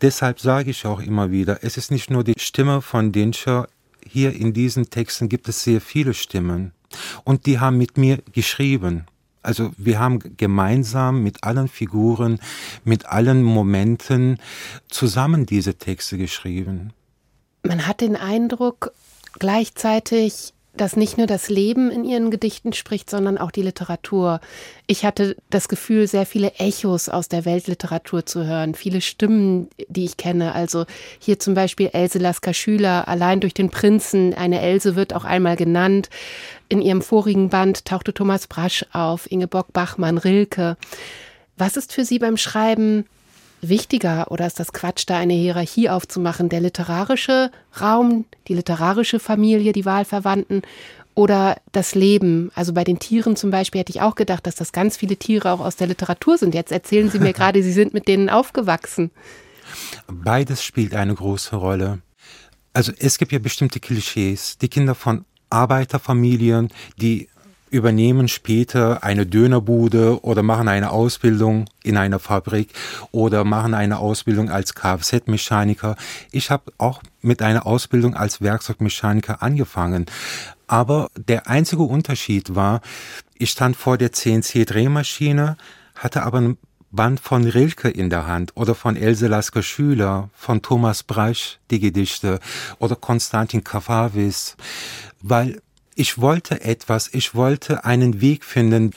Deshalb 0.00 0.40
sage 0.40 0.70
ich 0.70 0.84
auch 0.84 1.00
immer 1.00 1.30
wieder, 1.30 1.62
es 1.62 1.76
ist 1.76 1.90
nicht 1.90 2.10
nur 2.10 2.24
die 2.24 2.38
Stimme 2.38 2.82
von 2.82 3.12
Dinscher. 3.12 3.68
Hier 4.04 4.34
in 4.34 4.52
diesen 4.52 4.90
Texten 4.90 5.28
gibt 5.28 5.48
es 5.48 5.62
sehr 5.62 5.80
viele 5.80 6.12
Stimmen. 6.12 6.72
Und 7.24 7.46
die 7.46 7.58
haben 7.58 7.78
mit 7.78 7.96
mir 7.96 8.18
geschrieben. 8.32 9.06
Also 9.46 9.70
wir 9.76 10.00
haben 10.00 10.18
gemeinsam 10.36 11.22
mit 11.22 11.44
allen 11.44 11.68
Figuren, 11.68 12.40
mit 12.82 13.06
allen 13.06 13.44
Momenten 13.44 14.38
zusammen 14.88 15.46
diese 15.46 15.76
Texte 15.76 16.18
geschrieben. 16.18 16.92
Man 17.62 17.86
hat 17.86 18.00
den 18.00 18.16
Eindruck, 18.16 18.90
gleichzeitig 19.38 20.52
dass 20.76 20.96
nicht 20.96 21.18
nur 21.18 21.26
das 21.26 21.48
Leben 21.48 21.90
in 21.90 22.04
ihren 22.04 22.30
Gedichten 22.30 22.72
spricht, 22.72 23.10
sondern 23.10 23.38
auch 23.38 23.50
die 23.50 23.62
Literatur. 23.62 24.40
Ich 24.86 25.04
hatte 25.04 25.36
das 25.50 25.68
Gefühl, 25.68 26.06
sehr 26.06 26.26
viele 26.26 26.52
Echos 26.58 27.08
aus 27.08 27.28
der 27.28 27.44
Weltliteratur 27.44 28.26
zu 28.26 28.46
hören, 28.46 28.74
viele 28.74 29.00
Stimmen, 29.00 29.68
die 29.88 30.04
ich 30.04 30.16
kenne. 30.16 30.54
Also 30.54 30.86
hier 31.18 31.38
zum 31.38 31.54
Beispiel 31.54 31.90
Else 31.92 32.18
Lasker 32.18 32.54
Schüler, 32.54 33.08
allein 33.08 33.40
durch 33.40 33.54
den 33.54 33.70
Prinzen. 33.70 34.34
Eine 34.34 34.60
Else 34.60 34.96
wird 34.96 35.14
auch 35.14 35.24
einmal 35.24 35.56
genannt. 35.56 36.08
In 36.68 36.82
ihrem 36.82 37.02
vorigen 37.02 37.48
Band 37.48 37.84
tauchte 37.84 38.12
Thomas 38.12 38.46
Brasch 38.46 38.84
auf, 38.92 39.30
Ingeborg 39.30 39.72
Bachmann, 39.72 40.18
Rilke. 40.18 40.76
Was 41.56 41.76
ist 41.76 41.92
für 41.92 42.04
Sie 42.04 42.18
beim 42.18 42.36
Schreiben 42.36 43.06
wichtiger 43.62 44.30
oder 44.30 44.46
ist 44.46 44.60
das 44.60 44.72
Quatsch, 44.72 45.04
da 45.06 45.18
eine 45.18 45.34
Hierarchie 45.34 45.88
aufzumachen? 45.88 46.48
Der 46.48 46.60
literarische 46.60 47.50
Raum, 47.80 48.24
die 48.48 48.54
literarische 48.54 49.18
Familie, 49.18 49.72
die 49.72 49.84
Wahlverwandten 49.84 50.62
oder 51.14 51.56
das 51.72 51.94
Leben? 51.94 52.50
Also 52.54 52.72
bei 52.72 52.84
den 52.84 52.98
Tieren 52.98 53.36
zum 53.36 53.50
Beispiel 53.50 53.80
hätte 53.80 53.90
ich 53.90 54.02
auch 54.02 54.14
gedacht, 54.14 54.46
dass 54.46 54.54
das 54.54 54.72
ganz 54.72 54.96
viele 54.96 55.16
Tiere 55.16 55.50
auch 55.50 55.60
aus 55.60 55.76
der 55.76 55.86
Literatur 55.88 56.38
sind. 56.38 56.54
Jetzt 56.54 56.72
erzählen 56.72 57.10
Sie 57.10 57.18
mir 57.18 57.32
gerade, 57.34 57.62
Sie 57.62 57.72
sind 57.72 57.94
mit 57.94 58.08
denen 58.08 58.28
aufgewachsen. 58.28 59.10
Beides 60.06 60.62
spielt 60.62 60.94
eine 60.94 61.14
große 61.14 61.56
Rolle. 61.56 62.00
Also 62.72 62.92
es 62.98 63.18
gibt 63.18 63.32
ja 63.32 63.38
bestimmte 63.38 63.80
Klischees. 63.80 64.58
Die 64.58 64.68
Kinder 64.68 64.94
von 64.94 65.24
Arbeiterfamilien, 65.50 66.68
die 67.00 67.28
übernehmen 67.70 68.28
später 68.28 69.02
eine 69.02 69.26
Dönerbude 69.26 70.22
oder 70.22 70.42
machen 70.42 70.68
eine 70.68 70.90
Ausbildung 70.90 71.66
in 71.82 71.96
einer 71.96 72.18
Fabrik 72.18 72.70
oder 73.10 73.44
machen 73.44 73.74
eine 73.74 73.98
Ausbildung 73.98 74.50
als 74.50 74.74
Kfz-Mechaniker. 74.74 75.96
Ich 76.30 76.50
habe 76.50 76.72
auch 76.78 77.02
mit 77.22 77.42
einer 77.42 77.66
Ausbildung 77.66 78.14
als 78.14 78.40
Werkzeugmechaniker 78.40 79.42
angefangen. 79.42 80.06
Aber 80.66 81.10
der 81.16 81.48
einzige 81.48 81.82
Unterschied 81.82 82.54
war, 82.54 82.80
ich 83.34 83.50
stand 83.50 83.76
vor 83.76 83.98
der 83.98 84.12
CNC-Drehmaschine, 84.12 85.56
hatte 85.94 86.22
aber 86.22 86.40
ein 86.40 86.58
Band 86.90 87.20
von 87.20 87.44
Rilke 87.44 87.88
in 87.88 88.10
der 88.10 88.26
Hand 88.26 88.52
oder 88.54 88.74
von 88.74 88.96
Else 88.96 89.26
Lasker 89.26 89.62
Schüler, 89.62 90.30
von 90.34 90.62
Thomas 90.62 91.02
Brasch, 91.02 91.58
die 91.70 91.80
Gedichte 91.80 92.40
oder 92.78 92.96
Konstantin 92.96 93.62
Kafawis, 93.62 94.56
weil 95.20 95.60
ich 95.96 96.18
wollte 96.20 96.60
etwas, 96.60 97.08
ich 97.12 97.34
wollte 97.34 97.84
einen 97.84 98.20
Weg 98.20 98.44
finden, 98.44 98.92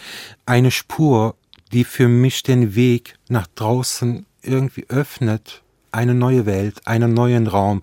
eine 0.45 0.69
Spur, 0.69 1.35
die 1.71 1.85
für 1.85 2.07
mich 2.07 2.43
den 2.43 2.75
Weg 2.75 3.15
nach 3.29 3.47
draußen 3.55 4.25
irgendwie 4.43 4.85
öffnet, 4.89 5.63
eine 5.91 6.13
neue 6.13 6.45
Welt, 6.45 6.85
einen 6.85 7.13
neuen 7.13 7.47
Raum, 7.47 7.81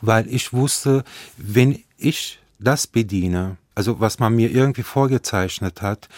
weil 0.00 0.26
ich 0.28 0.52
wusste, 0.52 1.04
wenn 1.36 1.84
ich 1.98 2.40
das 2.58 2.86
bediene, 2.86 3.58
also 3.74 4.00
was 4.00 4.18
man 4.18 4.34
mir 4.34 4.50
irgendwie 4.50 4.82
vorgezeichnet 4.82 5.82
hat, 5.82 6.08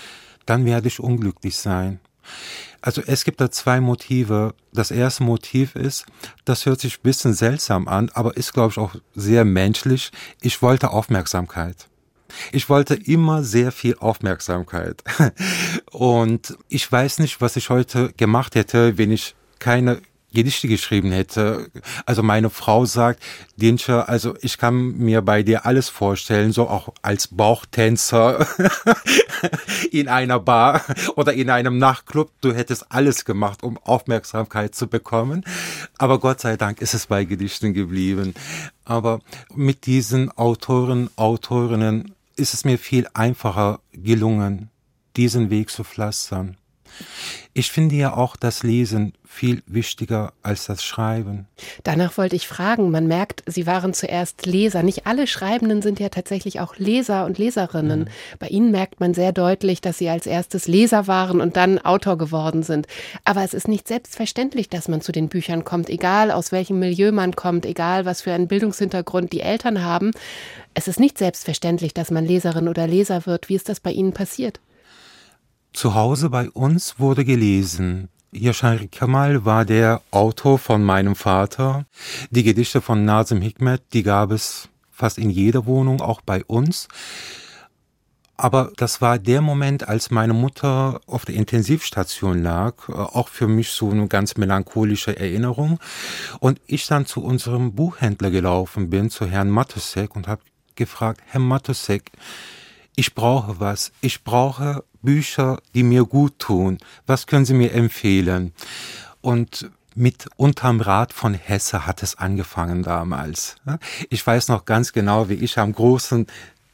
dann 0.46 0.64
werde 0.64 0.88
ich 0.88 1.00
unglücklich 1.00 1.56
sein. 1.56 2.00
Also 2.80 3.02
es 3.04 3.24
gibt 3.24 3.40
da 3.40 3.50
zwei 3.50 3.80
Motive. 3.80 4.54
Das 4.72 4.92
erste 4.92 5.24
Motiv 5.24 5.74
ist, 5.74 6.06
das 6.44 6.66
hört 6.66 6.80
sich 6.80 6.98
ein 6.98 7.02
bisschen 7.02 7.34
seltsam 7.34 7.88
an, 7.88 8.10
aber 8.14 8.36
ist, 8.36 8.52
glaube 8.52 8.70
ich, 8.70 8.78
auch 8.78 8.94
sehr 9.14 9.44
menschlich. 9.44 10.12
Ich 10.40 10.62
wollte 10.62 10.90
Aufmerksamkeit. 10.90 11.88
Ich 12.52 12.68
wollte 12.68 12.94
immer 12.94 13.42
sehr 13.42 13.72
viel 13.72 13.96
Aufmerksamkeit. 13.98 15.02
Und 15.92 16.56
ich 16.68 16.90
weiß 16.90 17.18
nicht, 17.18 17.40
was 17.40 17.56
ich 17.56 17.70
heute 17.70 18.12
gemacht 18.16 18.54
hätte, 18.54 18.98
wenn 18.98 19.10
ich 19.10 19.34
keine 19.58 20.00
Gedichte 20.36 20.68
geschrieben 20.68 21.12
hätte. 21.12 21.70
Also 22.04 22.22
meine 22.22 22.50
Frau 22.50 22.84
sagt, 22.84 23.22
Dinscher, 23.56 24.08
also 24.08 24.34
ich 24.42 24.58
kann 24.58 24.98
mir 24.98 25.22
bei 25.22 25.42
dir 25.42 25.64
alles 25.64 25.88
vorstellen, 25.88 26.52
so 26.52 26.68
auch 26.68 26.92
als 27.00 27.28
Bauchtänzer 27.28 28.46
in 29.90 30.08
einer 30.08 30.38
Bar 30.38 30.82
oder 31.14 31.32
in 31.32 31.48
einem 31.48 31.78
Nachtclub. 31.78 32.30
Du 32.42 32.52
hättest 32.52 32.92
alles 32.92 33.24
gemacht, 33.24 33.62
um 33.62 33.78
Aufmerksamkeit 33.78 34.74
zu 34.74 34.88
bekommen. 34.88 35.42
Aber 35.96 36.18
Gott 36.18 36.40
sei 36.40 36.58
Dank 36.58 36.82
ist 36.82 36.92
es 36.92 37.06
bei 37.06 37.24
Gedichten 37.24 37.72
geblieben. 37.72 38.34
Aber 38.84 39.20
mit 39.54 39.86
diesen 39.86 40.30
Autoren, 40.36 41.08
Autorinnen 41.16 42.15
ist 42.36 42.54
es 42.54 42.64
mir 42.64 42.78
viel 42.78 43.08
einfacher 43.14 43.80
gelungen, 43.92 44.70
diesen 45.16 45.50
Weg 45.50 45.70
zu 45.70 45.84
pflastern. 45.84 46.56
Ich 47.52 47.70
finde 47.70 47.94
ja 47.94 48.14
auch 48.14 48.36
das 48.36 48.62
Lesen 48.62 49.14
viel 49.26 49.62
wichtiger 49.66 50.32
als 50.42 50.66
das 50.66 50.84
Schreiben. 50.84 51.46
Danach 51.84 52.16
wollte 52.16 52.36
ich 52.36 52.46
fragen, 52.46 52.90
man 52.90 53.06
merkt, 53.06 53.42
Sie 53.46 53.66
waren 53.66 53.92
zuerst 53.92 54.46
Leser. 54.46 54.82
Nicht 54.82 55.06
alle 55.06 55.26
Schreibenden 55.26 55.82
sind 55.82 56.00
ja 56.00 56.08
tatsächlich 56.08 56.60
auch 56.60 56.76
Leser 56.76 57.24
und 57.26 57.38
Leserinnen. 57.38 58.00
Mhm. 58.00 58.08
Bei 58.38 58.48
Ihnen 58.48 58.70
merkt 58.70 59.00
man 59.00 59.14
sehr 59.14 59.32
deutlich, 59.32 59.80
dass 59.80 59.98
Sie 59.98 60.08
als 60.08 60.26
erstes 60.26 60.68
Leser 60.68 61.06
waren 61.06 61.40
und 61.40 61.56
dann 61.56 61.78
Autor 61.78 62.18
geworden 62.18 62.62
sind. 62.62 62.86
Aber 63.24 63.42
es 63.42 63.54
ist 63.54 63.68
nicht 63.68 63.88
selbstverständlich, 63.88 64.68
dass 64.68 64.88
man 64.88 65.00
zu 65.00 65.12
den 65.12 65.28
Büchern 65.28 65.64
kommt, 65.64 65.90
egal 65.90 66.30
aus 66.30 66.52
welchem 66.52 66.78
Milieu 66.78 67.12
man 67.12 67.36
kommt, 67.36 67.66
egal 67.66 68.04
was 68.04 68.22
für 68.22 68.32
einen 68.32 68.48
Bildungshintergrund 68.48 69.32
die 69.32 69.40
Eltern 69.40 69.82
haben. 69.82 70.12
Es 70.74 70.88
ist 70.88 71.00
nicht 71.00 71.18
selbstverständlich, 71.18 71.94
dass 71.94 72.10
man 72.10 72.26
Leserin 72.26 72.68
oder 72.68 72.86
Leser 72.86 73.26
wird. 73.26 73.48
Wie 73.48 73.54
ist 73.54 73.68
das 73.68 73.80
bei 73.80 73.92
Ihnen 73.92 74.12
passiert? 74.12 74.60
Zu 75.76 75.94
Hause 75.94 76.30
bei 76.30 76.48
uns 76.48 76.98
wurde 76.98 77.22
gelesen. 77.26 78.08
Yashar 78.32 78.78
Kamal 78.90 79.44
war 79.44 79.66
der 79.66 80.00
Autor 80.10 80.58
von 80.58 80.82
meinem 80.82 81.14
Vater. 81.14 81.84
Die 82.30 82.44
Gedichte 82.44 82.80
von 82.80 83.04
Nazim 83.04 83.42
Hikmet, 83.42 83.82
die 83.92 84.02
gab 84.02 84.30
es 84.30 84.70
fast 84.90 85.18
in 85.18 85.28
jeder 85.28 85.66
Wohnung, 85.66 86.00
auch 86.00 86.22
bei 86.22 86.42
uns. 86.44 86.88
Aber 88.38 88.72
das 88.78 89.02
war 89.02 89.18
der 89.18 89.42
Moment, 89.42 89.86
als 89.86 90.10
meine 90.10 90.32
Mutter 90.32 91.02
auf 91.06 91.26
der 91.26 91.34
Intensivstation 91.34 92.42
lag, 92.42 92.88
auch 92.88 93.28
für 93.28 93.46
mich 93.46 93.68
so 93.68 93.90
eine 93.90 94.08
ganz 94.08 94.38
melancholische 94.38 95.18
Erinnerung. 95.18 95.78
Und 96.40 96.58
ich 96.66 96.86
dann 96.86 97.04
zu 97.04 97.22
unserem 97.22 97.74
Buchhändler 97.74 98.30
gelaufen 98.30 98.88
bin, 98.88 99.10
zu 99.10 99.26
Herrn 99.26 99.50
Matusek, 99.50 100.16
und 100.16 100.26
habe 100.26 100.40
gefragt, 100.74 101.20
Herr 101.26 101.40
Matusek, 101.40 102.12
ich 102.96 103.14
brauche 103.14 103.60
was. 103.60 103.92
Ich 104.00 104.24
brauche 104.24 104.82
Bücher, 105.02 105.60
die 105.74 105.82
mir 105.82 106.04
gut 106.04 106.38
tun. 106.38 106.78
Was 107.06 107.26
können 107.26 107.44
Sie 107.44 107.54
mir 107.54 107.72
empfehlen? 107.72 108.52
Und 109.20 109.70
mit 109.94 110.28
Unterm 110.36 110.80
Rad 110.80 111.12
von 111.12 111.34
Hesse 111.34 111.86
hat 111.86 112.02
es 112.02 112.16
angefangen 112.16 112.82
damals. 112.82 113.56
Ich 114.10 114.26
weiß 114.26 114.48
noch 114.48 114.64
ganz 114.64 114.92
genau, 114.92 115.28
wie 115.28 115.34
ich 115.34 115.58
am 115.58 115.72
großen 115.72 116.26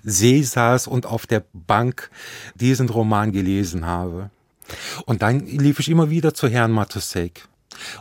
See 0.03 0.43
saß 0.43 0.87
und 0.87 1.07
auf 1.07 1.27
der 1.27 1.45
Bank 1.53 2.11
diesen 2.55 2.89
Roman 2.89 3.31
gelesen 3.31 3.87
habe. 3.87 4.31
Und 5.07 5.23
dann 5.23 5.47
lief 5.47 5.79
ich 5.79 5.89
immer 5.89 6.11
wieder 6.11 6.35
zu 6.35 6.49
Herrn 6.49 6.73
Matusek. 6.73 7.47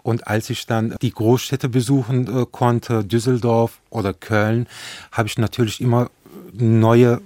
Und 0.03 0.27
als 0.27 0.49
ich 0.49 0.65
dann 0.65 0.95
die 1.01 1.11
Großstädte 1.11 1.69
besuchen 1.69 2.41
äh, 2.41 2.45
konnte, 2.49 3.03
Düsseldorf 3.03 3.79
oder 3.89 4.13
Köln, 4.13 4.67
habe 5.11 5.27
ich 5.27 5.37
natürlich 5.37 5.81
immer 5.81 6.09
neue 6.53 7.21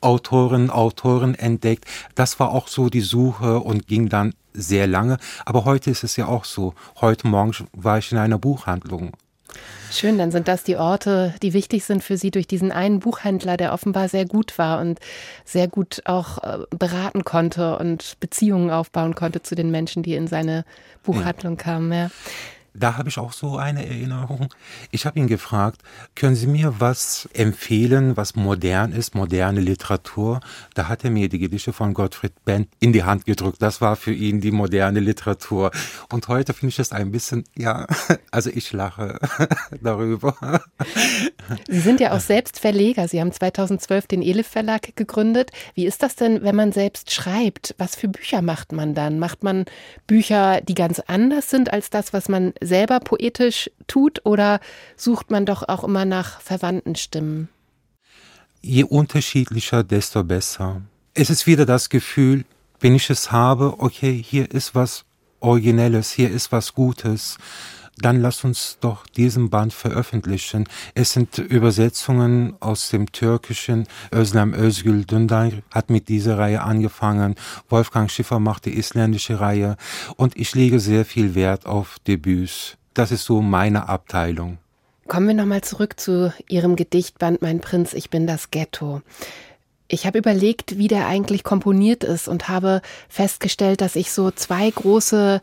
Autoren, 0.00 0.70
Autoren 0.70 1.34
entdeckt. 1.34 1.84
Das 2.14 2.40
war 2.40 2.50
auch 2.50 2.68
so 2.68 2.88
die 2.88 3.00
Suche 3.00 3.60
und 3.60 3.86
ging 3.86 4.08
dann 4.08 4.34
sehr 4.52 4.86
lange. 4.86 5.18
Aber 5.44 5.64
heute 5.64 5.90
ist 5.90 6.04
es 6.04 6.16
ja 6.16 6.26
auch 6.26 6.44
so. 6.44 6.74
Heute 7.00 7.26
Morgen 7.26 7.54
war 7.72 7.98
ich 7.98 8.10
in 8.12 8.18
einer 8.18 8.38
Buchhandlung 8.38 9.12
Schön, 9.92 10.18
dann 10.18 10.30
sind 10.30 10.46
das 10.46 10.62
die 10.62 10.76
Orte, 10.76 11.34
die 11.42 11.52
wichtig 11.52 11.84
sind 11.84 12.04
für 12.04 12.16
Sie 12.16 12.30
durch 12.30 12.46
diesen 12.46 12.70
einen 12.70 13.00
Buchhändler, 13.00 13.56
der 13.56 13.72
offenbar 13.72 14.08
sehr 14.08 14.24
gut 14.24 14.56
war 14.56 14.80
und 14.80 15.00
sehr 15.44 15.66
gut 15.66 16.02
auch 16.04 16.38
äh, 16.44 16.58
beraten 16.70 17.24
konnte 17.24 17.76
und 17.76 18.16
Beziehungen 18.20 18.70
aufbauen 18.70 19.16
konnte 19.16 19.42
zu 19.42 19.56
den 19.56 19.72
Menschen, 19.72 20.04
die 20.04 20.14
in 20.14 20.28
seine 20.28 20.64
Buchhandlung 21.02 21.56
ja. 21.56 21.62
kamen. 21.62 21.92
Ja. 21.92 22.10
Da 22.74 22.96
habe 22.96 23.08
ich 23.08 23.18
auch 23.18 23.32
so 23.32 23.56
eine 23.56 23.84
Erinnerung. 23.86 24.52
Ich 24.90 25.06
habe 25.06 25.18
ihn 25.18 25.26
gefragt, 25.26 25.82
können 26.14 26.36
Sie 26.36 26.46
mir 26.46 26.74
was 26.78 27.28
empfehlen, 27.32 28.16
was 28.16 28.36
modern 28.36 28.92
ist, 28.92 29.14
moderne 29.14 29.60
Literatur? 29.60 30.40
Da 30.74 30.88
hat 30.88 31.04
er 31.04 31.10
mir 31.10 31.28
die 31.28 31.38
Gedichte 31.38 31.72
von 31.72 31.94
Gottfried 31.94 32.32
Benn 32.44 32.68
in 32.78 32.92
die 32.92 33.02
Hand 33.02 33.24
gedrückt. 33.26 33.60
Das 33.60 33.80
war 33.80 33.96
für 33.96 34.12
ihn 34.12 34.40
die 34.40 34.52
moderne 34.52 35.00
Literatur. 35.00 35.70
Und 36.12 36.28
heute 36.28 36.54
finde 36.54 36.70
ich 36.70 36.76
das 36.76 36.92
ein 36.92 37.10
bisschen, 37.10 37.44
ja, 37.56 37.86
also 38.30 38.50
ich 38.50 38.72
lache 38.72 39.18
darüber. 39.80 40.62
Sie 41.68 41.80
sind 41.80 42.00
ja 42.00 42.12
auch 42.12 42.20
selbst 42.20 42.60
Verleger. 42.60 43.08
Sie 43.08 43.20
haben 43.20 43.32
2012 43.32 44.06
den 44.06 44.22
Elif 44.22 44.46
Verlag 44.46 44.94
gegründet. 44.96 45.50
Wie 45.74 45.86
ist 45.86 46.02
das 46.02 46.16
denn, 46.16 46.42
wenn 46.42 46.56
man 46.56 46.72
selbst 46.72 47.12
schreibt? 47.12 47.74
Was 47.78 47.96
für 47.96 48.08
Bücher 48.08 48.42
macht 48.42 48.72
man 48.72 48.94
dann? 48.94 49.18
Macht 49.18 49.42
man 49.42 49.64
Bücher, 50.06 50.60
die 50.60 50.74
ganz 50.74 51.00
anders 51.00 51.50
sind 51.50 51.72
als 51.72 51.90
das, 51.90 52.12
was 52.12 52.28
man 52.28 52.52
selber 52.60 53.00
poetisch 53.00 53.70
tut 53.86 54.24
oder 54.24 54.60
sucht 54.96 55.30
man 55.30 55.46
doch 55.46 55.68
auch 55.68 55.84
immer 55.84 56.04
nach 56.04 56.40
verwandten 56.40 56.94
Stimmen? 56.94 57.48
Je 58.62 58.84
unterschiedlicher, 58.84 59.82
desto 59.82 60.22
besser. 60.22 60.82
Es 61.14 61.30
ist 61.30 61.46
wieder 61.46 61.66
das 61.66 61.88
Gefühl, 61.88 62.44
wenn 62.78 62.94
ich 62.94 63.10
es 63.10 63.32
habe, 63.32 63.74
okay, 63.78 64.22
hier 64.22 64.50
ist 64.50 64.74
was 64.74 65.04
Originelles, 65.40 66.12
hier 66.12 66.30
ist 66.30 66.52
was 66.52 66.74
Gutes, 66.74 67.38
dann 68.00 68.20
lass 68.20 68.44
uns 68.44 68.78
doch 68.80 69.06
diesen 69.06 69.50
Band 69.50 69.72
veröffentlichen. 69.72 70.68
Es 70.94 71.12
sind 71.12 71.38
Übersetzungen 71.38 72.54
aus 72.60 72.90
dem 72.90 73.12
Türkischen. 73.12 73.86
Özlem 74.12 74.54
Özgül 74.54 75.04
Dündar 75.04 75.50
hat 75.70 75.90
mit 75.90 76.08
dieser 76.08 76.38
Reihe 76.38 76.62
angefangen. 76.62 77.34
Wolfgang 77.68 78.10
Schiffer 78.10 78.40
macht 78.40 78.64
die 78.64 78.78
isländische 78.78 79.40
Reihe. 79.40 79.76
Und 80.16 80.36
ich 80.36 80.54
lege 80.54 80.80
sehr 80.80 81.04
viel 81.04 81.34
Wert 81.34 81.66
auf 81.66 81.98
Debüts. 82.06 82.76
Das 82.94 83.12
ist 83.12 83.24
so 83.24 83.40
meine 83.40 83.88
Abteilung. 83.88 84.58
Kommen 85.06 85.28
wir 85.28 85.34
nochmal 85.34 85.62
zurück 85.62 85.98
zu 85.98 86.32
Ihrem 86.48 86.76
Gedichtband 86.76 87.42
Mein 87.42 87.60
Prinz, 87.60 87.94
ich 87.94 88.10
bin 88.10 88.26
das 88.26 88.50
Ghetto. 88.50 89.02
Ich 89.88 90.06
habe 90.06 90.18
überlegt, 90.18 90.78
wie 90.78 90.86
der 90.86 91.08
eigentlich 91.08 91.42
komponiert 91.42 92.04
ist 92.04 92.28
und 92.28 92.48
habe 92.48 92.80
festgestellt, 93.08 93.80
dass 93.80 93.96
ich 93.96 94.12
so 94.12 94.30
zwei 94.30 94.70
große 94.70 95.40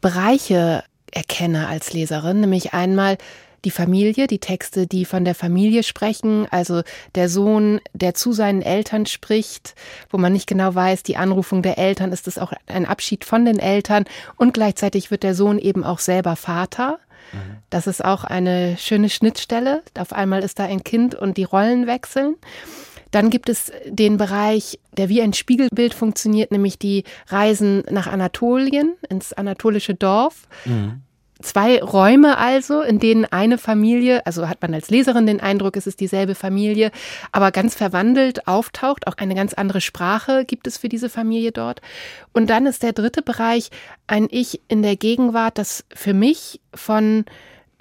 Bereiche 0.00 0.84
erkenne 1.12 1.68
als 1.68 1.92
Leserin, 1.92 2.40
nämlich 2.40 2.74
einmal 2.74 3.18
die 3.64 3.70
Familie, 3.70 4.26
die 4.26 4.38
Texte, 4.38 4.86
die 4.86 5.04
von 5.04 5.24
der 5.24 5.34
Familie 5.34 5.82
sprechen, 5.82 6.46
also 6.50 6.82
der 7.14 7.28
Sohn, 7.28 7.80
der 7.92 8.14
zu 8.14 8.32
seinen 8.32 8.62
Eltern 8.62 9.06
spricht, 9.06 9.74
wo 10.10 10.18
man 10.18 10.32
nicht 10.32 10.46
genau 10.46 10.74
weiß, 10.74 11.02
die 11.02 11.16
Anrufung 11.16 11.62
der 11.62 11.78
Eltern, 11.78 12.12
ist 12.12 12.28
es 12.28 12.38
auch 12.38 12.52
ein 12.66 12.86
Abschied 12.86 13.24
von 13.24 13.44
den 13.44 13.58
Eltern 13.58 14.04
und 14.36 14.54
gleichzeitig 14.54 15.10
wird 15.10 15.22
der 15.22 15.34
Sohn 15.34 15.58
eben 15.58 15.82
auch 15.82 15.98
selber 15.98 16.36
Vater. 16.36 16.98
Mhm. 17.32 17.58
Das 17.70 17.86
ist 17.86 18.04
auch 18.04 18.24
eine 18.24 18.76
schöne 18.78 19.10
Schnittstelle. 19.10 19.82
Auf 19.98 20.12
einmal 20.12 20.42
ist 20.44 20.58
da 20.58 20.64
ein 20.64 20.84
Kind 20.84 21.14
und 21.14 21.36
die 21.36 21.44
Rollen 21.44 21.86
wechseln. 21.86 22.36
Dann 23.10 23.30
gibt 23.30 23.48
es 23.48 23.72
den 23.86 24.16
Bereich, 24.16 24.78
der 24.92 25.08
wie 25.08 25.22
ein 25.22 25.32
Spiegelbild 25.32 25.94
funktioniert, 25.94 26.50
nämlich 26.50 26.78
die 26.78 27.04
Reisen 27.28 27.84
nach 27.90 28.06
Anatolien, 28.06 28.94
ins 29.08 29.32
anatolische 29.32 29.94
Dorf. 29.94 30.48
Mhm. 30.64 31.02
Zwei 31.40 31.80
Räume 31.80 32.36
also, 32.36 32.82
in 32.82 32.98
denen 32.98 33.24
eine 33.24 33.58
Familie, 33.58 34.26
also 34.26 34.48
hat 34.48 34.60
man 34.60 34.74
als 34.74 34.90
Leserin 34.90 35.24
den 35.24 35.38
Eindruck, 35.38 35.76
es 35.76 35.86
ist 35.86 36.00
dieselbe 36.00 36.34
Familie, 36.34 36.90
aber 37.30 37.52
ganz 37.52 37.76
verwandelt 37.76 38.48
auftaucht. 38.48 39.06
Auch 39.06 39.14
eine 39.18 39.36
ganz 39.36 39.54
andere 39.54 39.80
Sprache 39.80 40.44
gibt 40.44 40.66
es 40.66 40.78
für 40.78 40.88
diese 40.88 41.08
Familie 41.08 41.52
dort. 41.52 41.80
Und 42.32 42.50
dann 42.50 42.66
ist 42.66 42.82
der 42.82 42.92
dritte 42.92 43.22
Bereich 43.22 43.70
ein 44.08 44.26
Ich 44.32 44.60
in 44.66 44.82
der 44.82 44.96
Gegenwart, 44.96 45.58
das 45.58 45.84
für 45.94 46.12
mich 46.12 46.60
von 46.74 47.24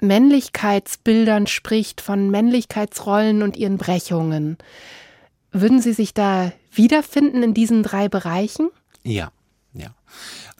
Männlichkeitsbildern 0.01 1.47
spricht, 1.47 2.01
von 2.01 2.30
Männlichkeitsrollen 2.30 3.41
und 3.41 3.58
ihren 3.58 3.80
Brechungen. 3.80 4.60
Würden 5.62 5.82
Sie 5.82 5.93
sich 5.93 6.13
da 6.13 6.52
wiederfinden 6.72 7.43
in 7.43 7.54
diesen 7.54 7.84
drei 7.84 8.10
Bereichen? 8.10 8.70
Ja, 9.04 9.32
ja. 9.74 9.89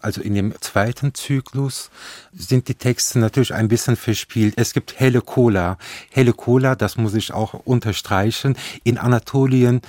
Also 0.02 0.22
in 0.22 0.36
dem 0.36 0.54
zweiten 0.62 1.14
Zyklus 1.14 1.90
sind 2.32 2.68
die 2.68 2.76
Texte 2.76 3.20
natürlich 3.20 3.54
ein 3.54 3.68
bisschen 3.68 3.96
verspielt. 3.96 4.54
Es 4.58 4.74
gibt 4.74 5.00
helle 5.00 5.22
Cola. 5.22 5.78
Helle 6.12 6.34
Cola, 6.34 6.76
das 6.76 6.98
muss 6.98 7.16
ich 7.16 7.34
auch 7.34 7.54
unterstreichen. 7.54 8.56
In 8.84 8.98
Anatolien 8.98 9.82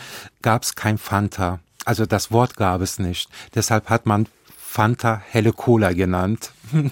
gab 0.43 0.63
es 0.63 0.75
kein 0.75 0.99
Fanta. 0.99 1.61
Also 1.85 2.07
das 2.07 2.31
Wort 2.31 2.57
gab 2.57 2.81
es 2.81 2.99
nicht. 2.99 3.29
Deshalb 3.55 3.91
hat 3.91 4.07
man 4.07 4.27
Fanta 4.59 5.23
helle 5.31 5.53
Cola 5.53 5.93
genannt. 5.93 6.53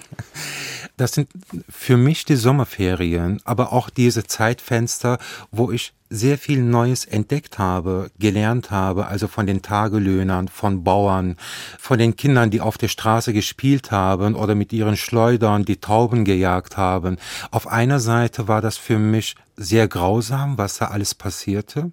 Das 0.97 1.13
sind 1.13 1.29
für 1.69 1.99
mich 1.99 2.25
die 2.25 2.37
Sommerferien, 2.37 3.41
aber 3.45 3.73
auch 3.73 3.91
diese 3.91 4.25
Zeitfenster, 4.25 5.19
wo 5.51 5.71
ich 5.71 5.93
sehr 6.09 6.39
viel 6.39 6.63
Neues 6.63 7.05
entdeckt 7.05 7.59
habe, 7.59 8.11
gelernt 8.19 8.71
habe, 8.71 9.07
also 9.07 9.29
von 9.29 9.47
den 9.47 9.61
Tagelöhnern, 9.61 10.49
von 10.49 10.85
Bauern, 10.85 11.37
von 11.79 11.99
den 11.99 12.17
Kindern, 12.17 12.51
die 12.51 12.61
auf 12.61 12.79
der 12.79 12.89
Straße 12.89 13.33
gespielt 13.33 13.91
haben 13.91 14.35
oder 14.35 14.55
mit 14.55 14.73
ihren 14.73 14.97
Schleudern 14.97 15.65
die 15.65 15.81
Tauben 15.81 16.25
gejagt 16.25 16.77
haben. 16.77 17.19
Auf 17.51 17.67
einer 17.67 18.01
Seite 18.01 18.49
war 18.49 18.63
das 18.63 18.79
für 18.79 18.99
mich 18.99 19.35
sehr 19.57 19.89
grausam, 19.89 20.57
was 20.59 20.79
da 20.79 20.87
alles 20.87 21.15
passierte, 21.15 21.93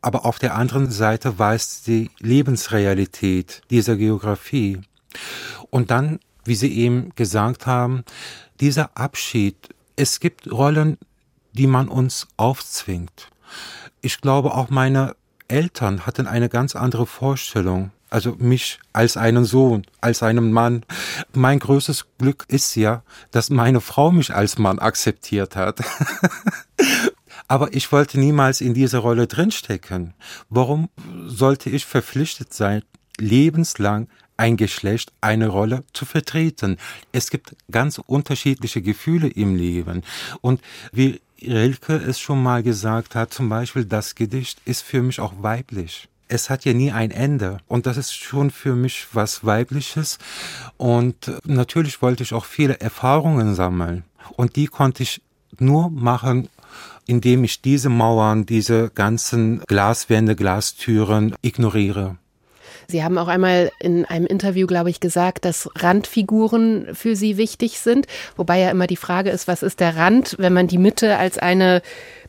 aber 0.00 0.24
auf 0.24 0.38
der 0.38 0.54
anderen 0.54 0.90
Seite 0.90 1.38
war 1.38 1.54
es 1.54 1.82
die 1.82 2.10
Lebensrealität 2.20 3.62
dieser 3.70 3.96
Geografie. 3.96 4.80
Und 5.70 5.90
dann, 5.90 6.20
wie 6.44 6.54
Sie 6.54 6.72
eben 6.72 7.10
gesagt 7.16 7.66
haben, 7.66 8.04
dieser 8.60 8.96
Abschied, 8.96 9.56
es 9.96 10.20
gibt 10.20 10.50
Rollen, 10.50 10.98
die 11.52 11.66
man 11.66 11.88
uns 11.88 12.28
aufzwingt 12.36 13.30
ich 14.02 14.20
glaube, 14.20 14.54
auch 14.54 14.70
meine 14.70 15.16
Eltern 15.48 16.06
hatten 16.06 16.26
eine 16.26 16.48
ganz 16.48 16.76
andere 16.76 17.06
Vorstellung. 17.06 17.90
Also 18.08 18.34
mich 18.38 18.80
als 18.92 19.16
einen 19.16 19.44
Sohn, 19.44 19.84
als 20.00 20.22
einen 20.22 20.52
Mann. 20.52 20.84
Mein 21.32 21.60
größtes 21.60 22.06
Glück 22.18 22.44
ist 22.48 22.74
ja, 22.74 23.02
dass 23.30 23.50
meine 23.50 23.80
Frau 23.80 24.10
mich 24.10 24.34
als 24.34 24.58
Mann 24.58 24.80
akzeptiert 24.80 25.54
hat. 25.54 25.80
Aber 27.48 27.72
ich 27.72 27.90
wollte 27.92 28.18
niemals 28.18 28.60
in 28.60 28.74
diese 28.74 28.98
Rolle 28.98 29.26
drinstecken. 29.26 30.14
Warum 30.48 30.88
sollte 31.26 31.70
ich 31.70 31.86
verpflichtet 31.86 32.52
sein, 32.52 32.82
lebenslang 33.18 34.08
ein 34.40 34.56
Geschlecht, 34.56 35.12
eine 35.20 35.48
Rolle 35.48 35.84
zu 35.92 36.06
vertreten? 36.06 36.78
Es 37.12 37.30
gibt 37.30 37.54
ganz 37.70 38.00
unterschiedliche 38.04 38.80
Gefühle 38.80 39.28
im 39.28 39.54
Leben. 39.54 40.02
Und 40.40 40.60
wie 40.92 41.20
Rilke 41.42 41.96
es 41.96 42.18
schon 42.18 42.42
mal 42.42 42.62
gesagt 42.62 43.14
hat, 43.14 43.34
zum 43.34 43.48
Beispiel 43.48 43.84
das 43.84 44.14
Gedicht 44.14 44.60
ist 44.64 44.82
für 44.82 45.02
mich 45.02 45.20
auch 45.20 45.34
weiblich. 45.40 46.08
Es 46.28 46.48
hat 46.48 46.64
ja 46.64 46.72
nie 46.72 46.92
ein 46.92 47.10
Ende 47.10 47.58
und 47.66 47.86
das 47.86 47.96
ist 47.96 48.14
schon 48.14 48.50
für 48.50 48.76
mich 48.76 49.08
was 49.12 49.44
Weibliches 49.44 50.18
und 50.76 51.32
natürlich 51.44 52.02
wollte 52.02 52.22
ich 52.22 52.32
auch 52.32 52.44
viele 52.44 52.80
Erfahrungen 52.80 53.54
sammeln 53.56 54.04
und 54.36 54.54
die 54.54 54.66
konnte 54.66 55.02
ich 55.02 55.22
nur 55.58 55.90
machen, 55.90 56.48
indem 57.06 57.42
ich 57.42 57.62
diese 57.62 57.88
Mauern, 57.88 58.46
diese 58.46 58.90
ganzen 58.90 59.60
Glaswände, 59.66 60.36
Glastüren 60.36 61.34
ignoriere. 61.42 62.16
Sie 62.90 63.02
haben 63.02 63.16
auch 63.18 63.28
einmal 63.28 63.70
in 63.78 64.04
einem 64.04 64.26
Interview, 64.26 64.66
glaube 64.66 64.90
ich, 64.90 65.00
gesagt, 65.00 65.44
dass 65.44 65.70
Randfiguren 65.76 66.88
für 66.94 67.16
Sie 67.16 67.36
wichtig 67.36 67.78
sind. 67.78 68.06
Wobei 68.36 68.58
ja 68.58 68.70
immer 68.70 68.86
die 68.86 68.96
Frage 68.96 69.30
ist, 69.30 69.48
was 69.48 69.62
ist 69.62 69.80
der 69.80 69.96
Rand, 69.96 70.36
wenn 70.38 70.52
man 70.52 70.66
die 70.66 70.78
Mitte 70.78 71.16
als 71.16 71.38
eine 71.38 71.82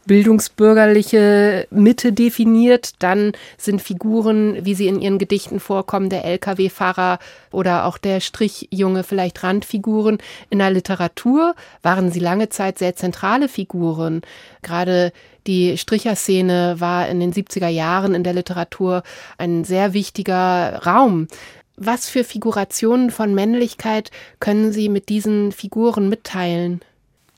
bildungsbürgerliche 0.06 1.68
Mitte 1.70 2.12
definiert, 2.14 2.94
dann 3.00 3.34
sind 3.58 3.82
Figuren, 3.82 4.66
wie 4.66 4.74
sie 4.74 4.88
in 4.88 5.02
ihren 5.02 5.20
Gedichten 5.20 5.60
vorkommen, 5.60 6.10
der 6.10 6.26
Lkw-Fahrer 6.26 7.20
oder 7.52 7.86
auch 7.86 7.98
der 7.98 8.20
Strichjunge 8.20 9.04
vielleicht 9.04 9.44
Randfiguren. 9.44 10.18
In 10.50 10.60
der 10.60 10.72
Literatur 10.72 11.56
waren 11.84 12.12
sie 12.12 12.20
lange 12.20 12.50
Zeit 12.50 12.80
sehr 12.80 12.96
zentrale 12.96 13.48
Figuren. 13.48 14.22
Gerade 14.62 15.12
die 15.48 15.78
Stricherszene 15.78 16.76
war 16.80 17.08
in 17.08 17.20
den 17.20 17.34
70er 17.34 17.68
Jahren 17.68 18.14
in 18.14 18.24
der 18.24 18.34
Literatur 18.34 19.04
ein 19.38 19.64
sehr 19.64 19.94
wichtiger 19.94 20.82
Raum. 20.86 21.28
Was 21.78 22.08
für 22.10 22.24
Figurationen 22.24 23.10
von 23.10 23.34
Männlichkeit 23.34 24.12
können 24.40 24.72
Sie 24.72 24.88
mit 24.88 25.10
diesen 25.10 25.52
Figuren 25.52 26.10
mitteilen? 26.10 26.82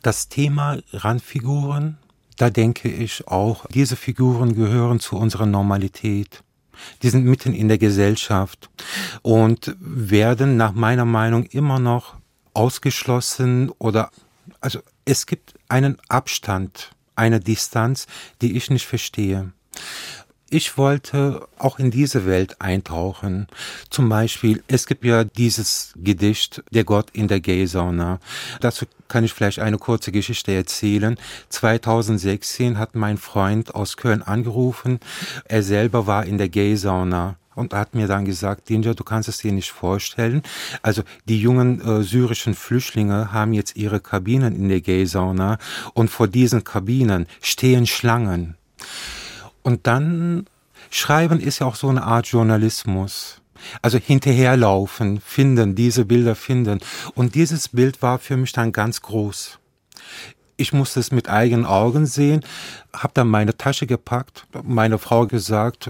Das 0.02 0.28
Thema 0.28 0.80
Randfiguren, 0.91 1.97
da 2.38 2.50
denke 2.50 2.89
ich 2.89 3.28
auch, 3.28 3.65
diese 3.67 3.96
Figuren 3.96 4.56
gehören 4.56 5.00
zu 5.00 5.17
unserer 5.17 5.46
Normalität. 5.46 6.43
Die 7.02 7.10
sind 7.10 7.26
mitten 7.26 7.54
in 7.54 7.67
der 7.67 7.78
Gesellschaft 7.78 8.69
und 9.22 9.76
werden 9.80 10.58
nach 10.58 10.74
meiner 10.74 11.06
Meinung 11.06 11.46
immer 11.46 11.80
noch 11.80 12.15
ausgeschlossen 12.54 13.69
oder 13.78 14.10
also 14.60 14.80
es 15.06 15.26
gibt 15.26 15.54
einen 15.69 15.98
Abstand, 16.10 16.91
eine 17.15 17.39
Distanz, 17.39 18.08
die 18.41 18.58
ich 18.58 18.69
nicht 18.69 18.86
verstehe. 18.86 19.52
Ich 20.54 20.78
wollte 20.78 21.48
auch 21.58 21.80
in 21.80 21.89
diese 21.89 22.28
Welt 22.28 22.62
eintauchen. 22.62 23.48
Zum 23.89 24.08
Beispiel, 24.08 24.62
es 24.68 24.86
gibt 24.86 25.04
ja 25.04 25.24
dieses 25.24 25.94
Gedicht, 25.96 26.62
Der 26.72 26.84
Gott 26.84 27.08
in 27.12 27.28
der 27.28 27.39
Gay-Sauna. 27.39 28.20
Dazu 28.62 28.86
kann 29.08 29.24
ich 29.24 29.34
vielleicht 29.34 29.58
eine 29.58 29.80
kurze 29.80 30.12
Geschichte 30.12 30.52
erzählen. 30.52 31.18
2016 31.50 32.78
hat 32.78 32.94
mein 32.94 33.18
Freund 33.18 33.74
aus 33.74 33.98
Köln 33.98 34.22
angerufen. 34.22 35.00
Er 35.46 35.63
selber 35.63 36.06
war 36.06 36.24
in 36.24 36.38
der 36.38 36.50
Gay-Sauna 36.50 37.38
und 37.56 37.74
hat 37.74 37.96
mir 37.96 38.06
dann 38.06 38.24
gesagt, 38.24 38.70
Dinja, 38.70 38.94
du 38.94 39.04
kannst 39.04 39.30
es 39.30 39.39
dir 39.39 39.54
nicht 39.54 39.72
vorstellen. 39.72 40.44
Also 40.84 41.02
die 41.28 41.42
jungen 41.42 41.82
äh, 41.82 42.04
syrischen 42.04 42.54
Flüchtlinge 42.54 43.32
haben 43.32 43.54
jetzt 43.54 43.76
ihre 43.76 44.00
Kabinen 44.00 44.56
in 44.56 44.70
der 44.70 44.82
Gay-Sauna 44.82 45.58
und 45.96 46.12
vor 46.12 46.28
diesen 46.28 46.63
Kabinen 46.63 47.26
stehen 47.42 47.88
Schlangen. 47.88 48.56
Und 49.63 49.88
dann 49.88 50.45
schreiben 50.89 51.39
ist 51.39 51.60
ja 51.60 51.67
auch 51.67 51.76
so 51.76 51.89
eine 51.89 52.04
Art 52.04 52.28
Journalismus. 52.28 53.41
Also 53.82 53.97
hinterherlaufen, 53.97 55.21
finden, 55.21 55.73
diese 55.73 56.06
Bilder 56.06 56.36
finden. 56.36 56.80
Und 57.15 57.34
dieses 57.36 57.69
Bild 57.69 58.02
war 58.02 58.19
für 58.19 58.36
mich 58.36 58.52
dann 58.52 58.73
ganz 58.73 59.02
groß. 59.02 59.58
Ich 60.58 60.73
musste 60.73 60.99
es 60.99 61.12
mit 61.12 61.30
eigenen 61.30 61.65
Augen 61.65 62.06
sehen, 62.06 62.41
habe 62.93 63.13
dann 63.15 63.28
meine 63.28 63.58
Tasche 63.58 63.88
gepackt, 63.88 64.45
meine 64.63 64.99
Frau 64.99 65.26
gesagt, 65.26 65.89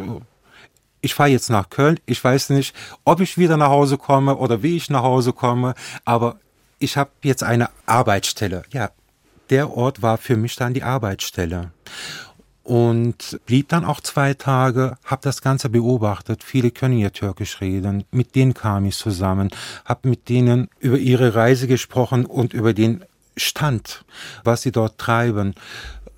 ich 1.02 1.16
fahre 1.16 1.30
jetzt 1.30 1.50
nach 1.50 1.70
Köln, 1.70 2.00
ich 2.06 2.24
weiß 2.24 2.52
nicht, 2.52 2.74
ob 3.04 3.20
ich 3.20 3.38
wieder 3.38 3.58
nach 3.58 3.70
Hause 3.70 3.98
komme 3.98 4.38
oder 4.38 4.64
wie 4.64 4.78
ich 4.78 4.90
nach 4.90 5.04
Hause 5.04 5.34
komme, 5.34 5.74
aber 6.06 6.38
ich 6.80 6.96
habe 6.96 7.12
jetzt 7.24 7.44
eine 7.44 7.70
Arbeitsstelle. 7.86 8.64
Ja, 8.72 8.92
der 9.50 9.72
Ort 9.72 10.02
war 10.02 10.18
für 10.18 10.38
mich 10.38 10.56
dann 10.56 10.74
die 10.74 10.84
Arbeitsstelle 10.84 11.72
und 12.64 13.40
blieb 13.46 13.70
dann 13.70 13.84
auch 13.84 14.00
zwei 14.00 14.34
Tage, 14.34 14.98
habe 15.04 15.22
das 15.22 15.42
Ganze 15.42 15.70
beobachtet. 15.70 16.44
Viele 16.44 16.72
können 16.72 16.98
ja 16.98 17.10
Türkisch 17.10 17.60
reden. 17.62 18.06
Mit 18.12 18.36
denen 18.36 18.54
kam 18.54 18.86
ich 18.86 18.96
zusammen, 18.96 19.50
habe 19.86 20.10
mit 20.10 20.30
denen 20.30 20.70
über 20.80 20.98
ihre 20.98 21.36
Reise 21.36 21.68
gesprochen 21.68 22.26
und 22.26 22.54
über 22.54 22.74
den 22.74 23.04
Stand, 23.36 24.06
was 24.44 24.62
sie 24.62 24.72
dort 24.72 24.98
treiben. 24.98 25.56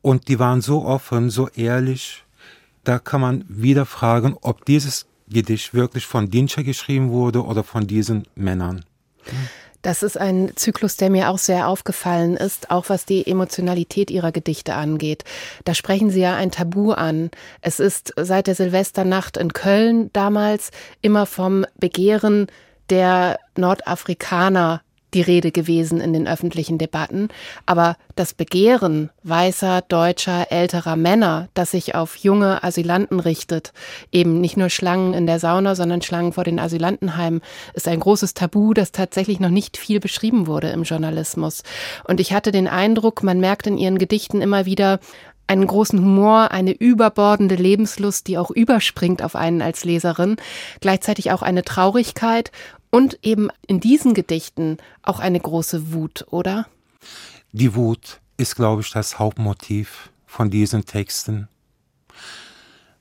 Und 0.01 0.27
die 0.27 0.37
waren 0.37 0.61
so 0.61 0.85
offen, 0.85 1.29
so 1.29 1.49
ehrlich. 1.49 2.23
Da 2.83 2.99
kann 2.99 3.21
man 3.21 3.45
wieder 3.47 3.87
fragen, 3.87 4.37
ob 4.41 4.65
dieses 4.65 5.07
Gedicht 5.27 5.73
wirklich 5.73 6.05
von 6.05 6.29
Dinscher 6.29 6.63
geschrieben 6.63 7.09
wurde 7.09 7.43
oder 7.43 7.63
von 7.63 7.87
diesen 7.87 8.27
Männern. 8.35 8.85
Das 9.85 10.01
ist 10.01 10.19
ein 10.19 10.51
Zyklus, 10.55 10.97
der 10.97 11.11
mir 11.11 11.29
auch 11.29 11.37
sehr 11.37 11.67
aufgefallen 11.67 12.37
ist, 12.37 12.71
auch 12.71 12.89
was 12.89 13.05
die 13.05 13.27
Emotionalität 13.27 14.09
ihrer 14.09 14.31
Gedichte 14.31 14.73
angeht. 14.73 15.23
Da 15.63 15.75
sprechen 15.75 16.09
Sie 16.09 16.21
ja 16.21 16.35
ein 16.35 16.49
Tabu 16.49 16.93
an. 16.93 17.29
Es 17.61 17.79
ist 17.79 18.11
seit 18.15 18.47
der 18.47 18.55
Silvesternacht 18.55 19.37
in 19.37 19.53
Köln 19.53 20.09
damals 20.11 20.71
immer 21.03 21.27
vom 21.27 21.67
Begehren 21.77 22.47
der 22.89 23.37
Nordafrikaner 23.57 24.81
die 25.15 25.21
Rede 25.21 25.51
gewesen 25.51 25.99
in 25.99 26.13
den 26.13 26.27
öffentlichen 26.27 26.77
Debatten. 26.77 27.29
Aber 27.65 27.97
das 28.15 28.33
Begehren 28.33 29.09
weißer, 29.23 29.81
deutscher, 29.87 30.51
älterer 30.51 30.95
Männer, 30.95 31.47
das 31.55 31.71
sich 31.71 31.95
auf 31.95 32.17
junge 32.17 32.63
Asylanten 32.63 33.19
richtet, 33.19 33.73
eben 34.11 34.39
nicht 34.39 34.57
nur 34.57 34.69
Schlangen 34.69 35.13
in 35.13 35.25
der 35.25 35.39
Sauna, 35.39 35.73
sondern 35.73 36.03
Schlangen 36.03 36.33
vor 36.33 36.43
den 36.43 36.59
Asylantenheimen, 36.59 37.41
ist 37.73 37.87
ein 37.87 37.99
großes 37.99 38.35
Tabu, 38.35 38.73
das 38.73 38.91
tatsächlich 38.91 39.39
noch 39.39 39.49
nicht 39.49 39.77
viel 39.77 39.99
beschrieben 39.99 40.45
wurde 40.45 40.69
im 40.69 40.83
Journalismus. 40.83 41.63
Und 42.03 42.19
ich 42.19 42.33
hatte 42.33 42.51
den 42.51 42.67
Eindruck, 42.67 43.23
man 43.23 43.39
merkt 43.39 43.65
in 43.65 43.77
ihren 43.77 43.97
Gedichten 43.97 44.41
immer 44.41 44.65
wieder, 44.65 44.99
einen 45.47 45.67
großen 45.67 45.99
Humor, 45.99 46.51
eine 46.51 46.71
überbordende 46.71 47.55
Lebenslust, 47.55 48.27
die 48.27 48.37
auch 48.37 48.49
überspringt 48.49 49.21
auf 49.21 49.35
einen 49.35 49.61
als 49.61 49.85
Leserin, 49.85 50.37
gleichzeitig 50.79 51.31
auch 51.31 51.41
eine 51.41 51.63
Traurigkeit 51.63 52.51
und 52.95 53.19
eben 53.23 53.49
in 53.67 53.81
diesen 53.81 54.13
Gedichten 54.13 54.77
auch 55.01 55.19
eine 55.19 55.41
große 55.41 55.91
Wut, 55.91 56.25
oder? 56.29 56.65
Die 57.51 57.75
Wut 57.75 58.21
ist, 58.37 58.55
glaube 58.55 58.83
ich, 58.83 58.89
das 58.89 59.19
Hauptmotiv 59.19 60.11
von 60.25 60.49
diesen 60.49 60.85
Texten. 60.85 61.49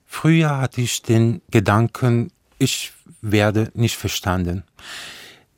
Früher 0.04 0.58
hatte 0.58 0.80
ich 0.80 1.02
den 1.02 1.42
Gedanken, 1.52 2.32
ich 2.58 2.92
werde 3.20 3.70
nicht 3.74 3.96
verstanden. 3.96 4.64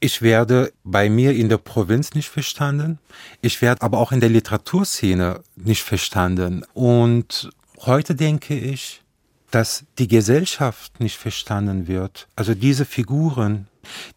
Ich 0.00 0.20
werde 0.20 0.70
bei 0.84 1.08
mir 1.08 1.34
in 1.34 1.48
der 1.48 1.56
Provinz 1.56 2.12
nicht 2.12 2.28
verstanden. 2.28 2.98
Ich 3.40 3.62
werde 3.62 3.80
aber 3.80 3.96
auch 3.96 4.12
in 4.12 4.20
der 4.20 4.28
Literaturszene 4.28 5.42
nicht 5.56 5.82
verstanden. 5.82 6.62
Und 6.74 7.48
heute 7.86 8.14
denke 8.14 8.54
ich, 8.58 9.00
dass 9.50 9.84
die 9.98 10.08
Gesellschaft 10.08 11.00
nicht 11.00 11.16
verstanden 11.16 11.86
wird. 11.86 12.28
Also 12.36 12.54
diese 12.54 12.84
Figuren, 12.84 13.68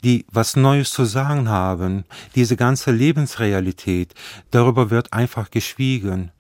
die 0.03 0.25
was 0.31 0.55
Neues 0.55 0.91
zu 0.91 1.05
sagen 1.05 1.49
haben, 1.49 2.05
diese 2.35 2.55
ganze 2.55 2.91
Lebensrealität, 2.91 4.13
darüber 4.51 4.89
wird 4.89 5.13
einfach 5.13 5.51
geschwiegen. 5.51 6.31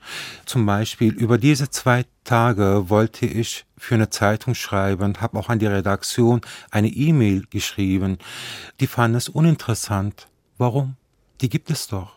Zum 0.45 0.65
Beispiel 0.65 1.13
über 1.13 1.37
diese 1.37 1.69
zwei 1.69 2.05
Tage 2.23 2.89
wollte 2.89 3.25
ich 3.25 3.65
für 3.77 3.95
eine 3.95 4.09
Zeitung 4.09 4.55
schreiben, 4.55 5.19
habe 5.19 5.37
auch 5.37 5.49
an 5.49 5.59
die 5.59 5.65
Redaktion 5.65 6.41
eine 6.71 6.89
E-Mail 6.89 7.45
geschrieben. 7.49 8.17
Die 8.79 8.87
fanden 8.87 9.17
es 9.17 9.29
uninteressant. 9.29 10.27
Warum? 10.57 10.95
Die 11.41 11.49
gibt 11.49 11.69
es 11.69 11.87
doch. 11.87 12.15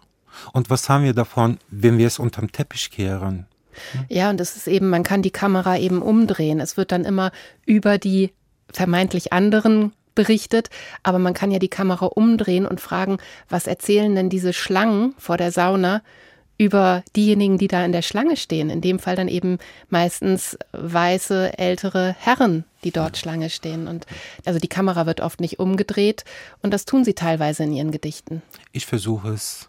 Und 0.53 0.71
was 0.71 0.89
haben 0.89 1.05
wir 1.05 1.15
davon, 1.15 1.59
wenn 1.71 1.99
wir 1.99 2.07
es 2.07 2.19
unterm 2.19 2.51
Teppich 2.53 2.91
kehren? 2.91 3.47
Ja, 4.09 4.31
und 4.31 4.41
es 4.41 4.57
ist 4.57 4.69
eben, 4.69 4.89
man 4.89 5.03
kann 5.03 5.23
die 5.23 5.31
Kamera 5.31 5.79
eben 5.79 6.03
umdrehen. 6.03 6.61
Es 6.61 6.77
wird 6.77 6.93
dann 6.93 7.05
immer 7.05 7.33
über 7.65 7.99
die 7.99 8.33
vermeintlich 8.71 9.33
anderen 9.33 9.93
berichtet, 10.15 10.71
aber 11.03 11.19
man 11.19 11.35
kann 11.35 11.51
ja 11.51 11.59
die 11.59 11.69
Kamera 11.69 12.07
umdrehen 12.07 12.67
und 12.67 12.81
fragen, 12.81 13.19
was 13.49 13.67
erzählen 13.67 14.15
denn 14.15 14.29
diese 14.29 14.53
Schlangen 14.53 15.15
vor 15.19 15.37
der 15.37 15.53
Sauna 15.53 16.03
über 16.59 17.03
diejenigen, 17.17 17.59
die 17.59 17.67
da 17.67 17.85
in 17.85 17.93
der 17.93 18.03
Schlange 18.03 18.37
stehen. 18.37 18.71
In 18.71 18.81
dem 18.81 18.99
Fall 18.99 19.17
dann 19.17 19.29
eben 19.29 19.59
meistens 19.89 20.57
weiße, 20.73 21.59
ältere 21.59 22.15
Herren, 22.19 22.65
die 22.85 22.93
dort 22.93 23.17
Schlange 23.17 23.51
stehen. 23.51 23.89
Und 23.89 24.07
also 24.45 24.59
die 24.59 24.69
Kamera 24.69 25.07
wird 25.07 25.21
oft 25.21 25.41
nicht 25.41 25.59
umgedreht 25.59 26.25
und 26.63 26.73
das 26.73 26.85
tun 26.85 27.05
sie 27.05 27.15
teilweise 27.15 27.65
in 27.65 27.73
ihren 27.73 27.91
Gedichten. 27.91 28.43
Ich 28.71 28.87
versuche 28.87 29.31
es. 29.31 29.67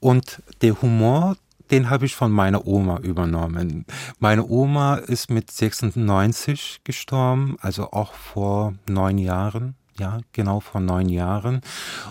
Und 0.00 0.42
der 0.60 0.80
Humor, 0.82 1.36
den 1.70 1.90
habe 1.90 2.06
ich 2.06 2.14
von 2.14 2.30
meiner 2.30 2.66
Oma 2.66 2.98
übernommen. 2.98 3.84
Meine 4.18 4.46
Oma 4.46 4.96
ist 4.96 5.30
mit 5.30 5.50
96 5.50 6.80
gestorben, 6.84 7.56
also 7.60 7.90
auch 7.92 8.14
vor 8.14 8.74
neun 8.88 9.18
Jahren. 9.18 9.74
Ja, 9.98 10.20
genau 10.32 10.60
vor 10.60 10.80
neun 10.80 11.08
Jahren. 11.08 11.60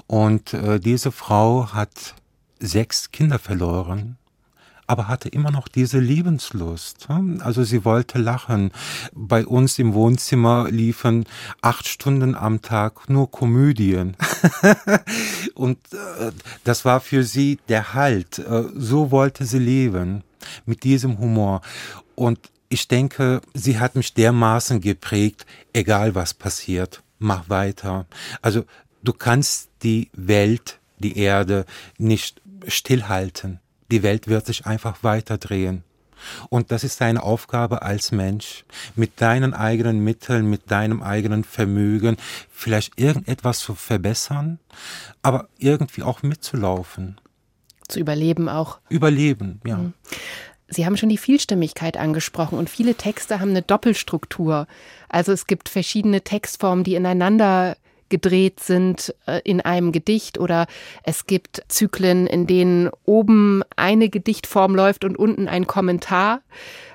Und 0.08 0.54
äh, 0.54 0.80
diese 0.80 1.12
Frau 1.12 1.72
hat 1.74 2.16
sechs 2.60 3.12
Kinder 3.12 3.40
verloren 3.40 4.18
aber 4.88 5.08
hatte 5.10 5.30
immer 5.30 5.52
noch 5.52 5.68
diese 5.68 6.00
Lebenslust. 6.00 7.08
Also 7.40 7.64
sie 7.64 7.86
wollte 7.86 8.18
lachen. 8.18 8.72
Bei 9.14 9.46
uns 9.46 9.78
im 9.80 9.94
Wohnzimmer 9.94 10.70
liefen 10.72 11.26
acht 11.62 11.88
Stunden 11.88 12.36
am 12.36 12.62
Tag 12.62 13.10
nur 13.10 13.30
Komödien. 13.30 14.16
Und 15.56 15.78
äh, 15.94 16.32
das 16.64 16.86
war 16.86 17.02
für 17.02 17.24
sie 17.24 17.60
der 17.68 17.94
Halt. 17.94 18.40
Äh, 18.40 18.64
so 18.74 19.12
wollte 19.12 19.46
sie 19.46 19.60
leben, 19.60 20.24
mit 20.66 20.84
diesem 20.84 21.20
Humor. 21.20 21.62
Und 22.16 22.40
ich 22.70 22.88
denke, 22.88 23.42
sie 23.54 23.80
hat 23.80 23.96
mich 23.96 24.14
dermaßen 24.14 24.82
geprägt, 24.82 25.46
egal 25.74 26.16
was 26.16 26.34
passiert, 26.34 27.04
mach 27.20 27.50
weiter. 27.50 28.06
Also 28.42 28.64
du 29.04 29.14
kannst 29.14 29.70
die 29.84 30.10
Welt, 30.14 30.80
die 31.00 31.18
Erde 31.18 31.66
nicht 31.98 32.42
stillhalten. 32.68 33.60
Die 33.92 34.04
Welt 34.04 34.28
wird 34.28 34.46
sich 34.46 34.66
einfach 34.66 35.04
weiterdrehen. 35.04 35.84
Und 36.50 36.72
das 36.72 36.84
ist 36.84 37.00
deine 37.02 37.24
Aufgabe 37.24 37.84
als 37.84 38.12
Mensch, 38.12 38.66
mit 38.96 39.22
deinen 39.22 39.54
eigenen 39.54 40.04
Mitteln, 40.04 40.50
mit 40.50 40.72
deinem 40.72 41.04
eigenen 41.04 41.44
Vermögen 41.44 42.18
vielleicht 42.50 43.00
irgendetwas 43.00 43.60
zu 43.60 43.76
verbessern, 43.76 44.60
aber 45.22 45.48
irgendwie 45.60 46.04
auch 46.04 46.24
mitzulaufen. 46.24 47.22
Zu 47.88 48.00
überleben 48.00 48.50
auch. 48.50 48.80
Überleben, 48.90 49.62
ja. 49.66 49.78
Mhm. 49.78 49.94
Sie 50.70 50.86
haben 50.86 50.98
schon 50.98 51.08
die 51.08 51.18
Vielstimmigkeit 51.18 51.96
angesprochen 51.96 52.58
und 52.58 52.70
viele 52.70 52.96
Texte 52.96 53.40
haben 53.40 53.52
eine 53.52 53.62
Doppelstruktur. 53.62 54.68
Also 55.08 55.32
es 55.32 55.48
gibt 55.48 55.70
verschiedene 55.70 56.22
Textformen, 56.22 56.84
die 56.84 56.96
ineinander 56.96 57.78
gedreht 58.10 58.60
sind 58.60 59.14
äh, 59.26 59.42
in 59.44 59.62
einem 59.62 59.92
Gedicht 59.92 60.38
oder 60.38 60.68
es 61.04 61.26
gibt 61.26 61.64
Zyklen, 61.68 62.28
in 62.28 62.48
denen 62.48 62.90
oben 63.06 63.64
eine 63.76 64.10
Gedichtform 64.10 64.76
läuft 64.76 65.04
und 65.04 65.18
unten 65.18 65.48
ein 65.48 65.68
Kommentar. 65.68 66.42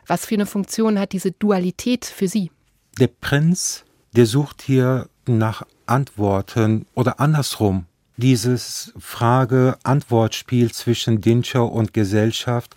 Was 0.07 0.27
für 0.27 0.35
eine 0.35 0.47
Funktion 0.47 0.99
hat 0.99 1.13
diese 1.13 1.33
Dualität 1.33 2.05
für 2.05 2.29
Sie? 2.29 2.51
der 2.99 3.09
Prinz, 3.09 3.85
der 4.15 4.27
sucht 4.27 4.63
hier 4.63 5.09
nach 5.27 5.63
Antworten 5.87 6.87
oder 6.95 7.21
andersrum. 7.21 7.87
Dieses 8.19 8.93
Frage-Antwort-Spiel 8.99 10.71
zwischen 10.71 11.23
Dinscher 11.23 11.73
und 11.73 11.95
Gesellschaft. 11.95 12.77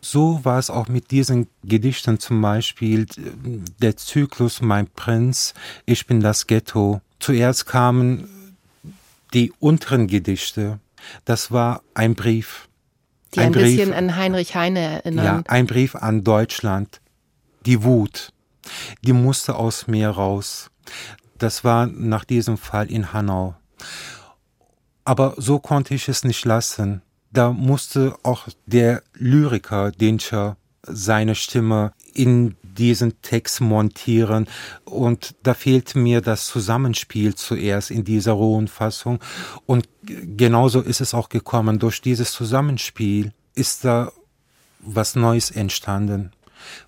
So 0.00 0.44
war 0.44 0.58
es 0.58 0.70
auch 0.70 0.88
mit 0.88 1.12
diesen 1.12 1.46
Gedichten 1.62 2.18
zum 2.18 2.42
Beispiel 2.42 3.06
der 3.80 3.96
Zyklus 3.96 4.60
Mein 4.60 4.88
Prinz, 4.88 5.54
Ich 5.86 6.06
bin 6.06 6.20
das 6.20 6.48
Ghetto. 6.48 7.00
Zuerst 7.22 7.66
kamen 7.66 8.56
die 9.32 9.52
unteren 9.60 10.08
Gedichte. 10.08 10.80
Das 11.24 11.52
war 11.52 11.82
ein 11.94 12.16
Brief. 12.16 12.68
Die 13.34 13.38
ein, 13.38 13.46
ein 13.46 13.52
Brief, 13.52 13.76
bisschen 13.76 13.94
an 13.94 14.16
Heinrich 14.16 14.56
Heine 14.56 14.80
erinnern. 14.80 15.24
Ja, 15.24 15.42
ein 15.46 15.68
Brief 15.68 15.94
an 15.94 16.24
Deutschland. 16.24 17.00
Die 17.64 17.84
Wut. 17.84 18.32
Die 19.02 19.12
musste 19.12 19.54
aus 19.54 19.86
mir 19.86 20.10
raus. 20.10 20.70
Das 21.38 21.62
war 21.62 21.86
nach 21.86 22.24
diesem 22.24 22.58
Fall 22.58 22.90
in 22.90 23.12
Hanau. 23.12 23.54
Aber 25.04 25.34
so 25.36 25.60
konnte 25.60 25.94
ich 25.94 26.08
es 26.08 26.24
nicht 26.24 26.44
lassen. 26.44 27.02
Da 27.30 27.52
musste 27.52 28.16
auch 28.24 28.48
der 28.66 29.04
Lyriker 29.14 29.92
Dinscher 29.92 30.56
seine 30.82 31.36
Stimme 31.36 31.92
in 32.14 32.56
diesen 32.74 33.20
Text 33.22 33.60
montieren 33.60 34.46
und 34.84 35.34
da 35.42 35.54
fehlt 35.54 35.94
mir 35.94 36.20
das 36.20 36.46
Zusammenspiel 36.46 37.34
zuerst 37.34 37.90
in 37.90 38.04
dieser 38.04 38.32
rohen 38.32 38.68
Fassung 38.68 39.20
und 39.66 39.88
genauso 40.02 40.80
ist 40.80 41.00
es 41.00 41.14
auch 41.14 41.28
gekommen. 41.28 41.78
Durch 41.78 42.00
dieses 42.00 42.32
Zusammenspiel 42.32 43.32
ist 43.54 43.84
da 43.84 44.10
was 44.80 45.14
Neues 45.14 45.50
entstanden. 45.50 46.32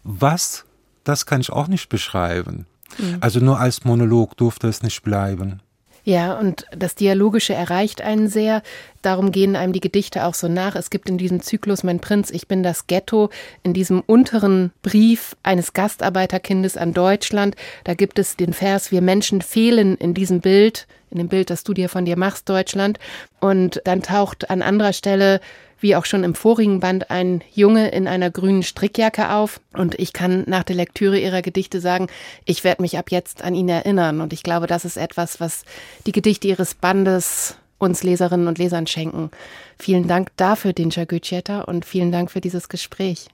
Was, 0.03 0.64
das 1.05 1.27
kann 1.27 1.40
ich 1.40 1.51
auch 1.51 1.68
nicht 1.68 1.88
beschreiben. 1.88 2.66
Mhm. 2.99 3.18
Also 3.20 3.40
nur 3.40 3.59
als 3.61 3.85
Monolog 3.85 4.37
durfte 4.37 4.68
es 4.68 4.83
nicht 4.83 5.03
bleiben. 5.03 5.61
Ja, 6.07 6.38
und 6.38 6.67
das 6.71 6.95
Dialogische 6.95 7.55
erreicht 7.55 8.03
einen 8.03 8.29
sehr. 8.29 8.62
Darum 9.01 9.33
gehen 9.33 9.57
einem 9.57 9.73
die 9.73 9.81
Gedichte 9.81 10.27
auch 10.27 10.35
so 10.35 10.49
nach. 10.49 10.77
Es 10.77 10.90
gibt 10.90 11.09
in 11.09 11.17
diesem 11.17 11.40
Zyklus 11.40 11.83
Mein 11.83 11.99
Prinz, 11.99 12.31
ich 12.31 12.47
bin 12.47 12.62
das 12.62 12.87
Ghetto, 12.87 13.31
in 13.62 13.73
diesem 13.73 14.01
unteren 14.01 14.71
Brief 14.83 15.35
eines 15.43 15.73
Gastarbeiterkindes 15.73 16.77
an 16.77 16.93
Deutschland, 16.93 17.57
da 17.85 17.95
gibt 17.95 18.19
es 18.19 18.37
den 18.37 18.53
Vers, 18.53 18.93
wir 18.93 19.01
Menschen 19.01 19.40
fehlen 19.40 19.97
in 19.97 20.12
diesem 20.12 20.40
Bild, 20.40 20.87
in 21.11 21.19
dem 21.19 21.29
Bild, 21.29 21.49
das 21.49 21.64
du 21.64 21.73
dir 21.73 21.88
von 21.88 22.05
dir 22.05 22.19
machst, 22.19 22.49
Deutschland. 22.51 22.99
Und 23.40 23.81
dann 23.85 24.03
taucht 24.03 24.51
an 24.51 24.61
anderer 24.61 24.93
Stelle 24.93 25.40
wie 25.81 25.97
auch 25.97 26.05
schon 26.05 26.25
im 26.25 26.35
vorigen 26.35 26.81
Band 26.81 27.11
ein 27.11 27.43
Junge 27.53 27.89
in 27.89 28.09
einer 28.09 28.31
grünen 28.31 28.63
Strickjacke 28.63 29.31
auf. 29.31 29.61
Und 29.73 29.99
ich 29.99 30.13
kann 30.13 30.45
nach 30.47 30.65
der 30.65 30.77
Lektüre 30.77 31.19
ihrer 31.19 31.43
Gedichte 31.43 31.81
sagen, 31.81 32.09
ich 32.45 32.65
werde 32.65 32.83
mich 32.83 32.99
ab 32.99 33.11
jetzt 33.11 33.43
an 33.43 33.55
ihn 33.55 33.69
erinnern. 33.69 34.21
Und 34.21 34.33
ich 34.33 34.43
glaube, 34.43 34.67
das 34.67 34.85
ist 34.85 34.97
etwas, 34.97 35.41
was 35.41 35.65
die 36.07 36.13
Gedichte 36.13 36.49
ihres 36.49 36.75
Bandes 36.75 37.57
uns 37.79 38.03
Leserinnen 38.03 38.49
und 38.49 38.59
Lesern 38.59 38.87
schenken. 38.87 39.31
Vielen 39.79 40.09
Dank 40.09 40.31
dafür, 40.37 40.73
Dinscha 40.73 41.05
Gütscheta, 41.05 41.63
und 41.63 41.85
vielen 41.85 42.13
Dank 42.13 42.31
für 42.31 42.41
dieses 42.41 42.69
Gespräch. 42.69 43.29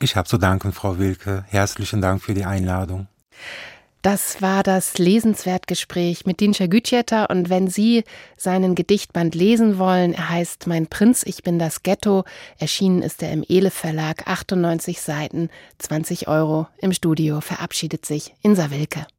Ich 0.00 0.16
habe 0.16 0.28
zu 0.28 0.38
danken, 0.38 0.72
Frau 0.72 0.98
Wilke. 0.98 1.44
Herzlichen 1.48 2.00
Dank 2.00 2.22
für 2.22 2.34
die 2.34 2.44
Einladung. 2.44 3.06
Das 4.02 4.40
war 4.40 4.62
das 4.62 4.96
Lesenswertgespräch 4.96 6.24
mit 6.24 6.40
Dinscha 6.40 6.66
Gütjeter 6.66 7.28
und 7.28 7.50
wenn 7.50 7.68
Sie 7.68 8.04
seinen 8.38 8.74
Gedichtband 8.74 9.34
lesen 9.34 9.78
wollen, 9.78 10.14
er 10.14 10.30
heißt 10.30 10.66
Mein 10.66 10.86
Prinz, 10.86 11.22
ich 11.22 11.42
bin 11.42 11.58
das 11.58 11.82
Ghetto, 11.82 12.24
erschienen 12.58 13.02
ist 13.02 13.22
er 13.22 13.30
im 13.30 13.44
Ele 13.46 13.70
Verlag, 13.70 14.26
98 14.26 15.02
Seiten, 15.02 15.50
20 15.80 16.28
Euro. 16.28 16.66
Im 16.78 16.94
Studio 16.94 17.42
verabschiedet 17.42 18.06
sich 18.06 18.34
Insa 18.40 18.70
Wilke. 18.70 19.06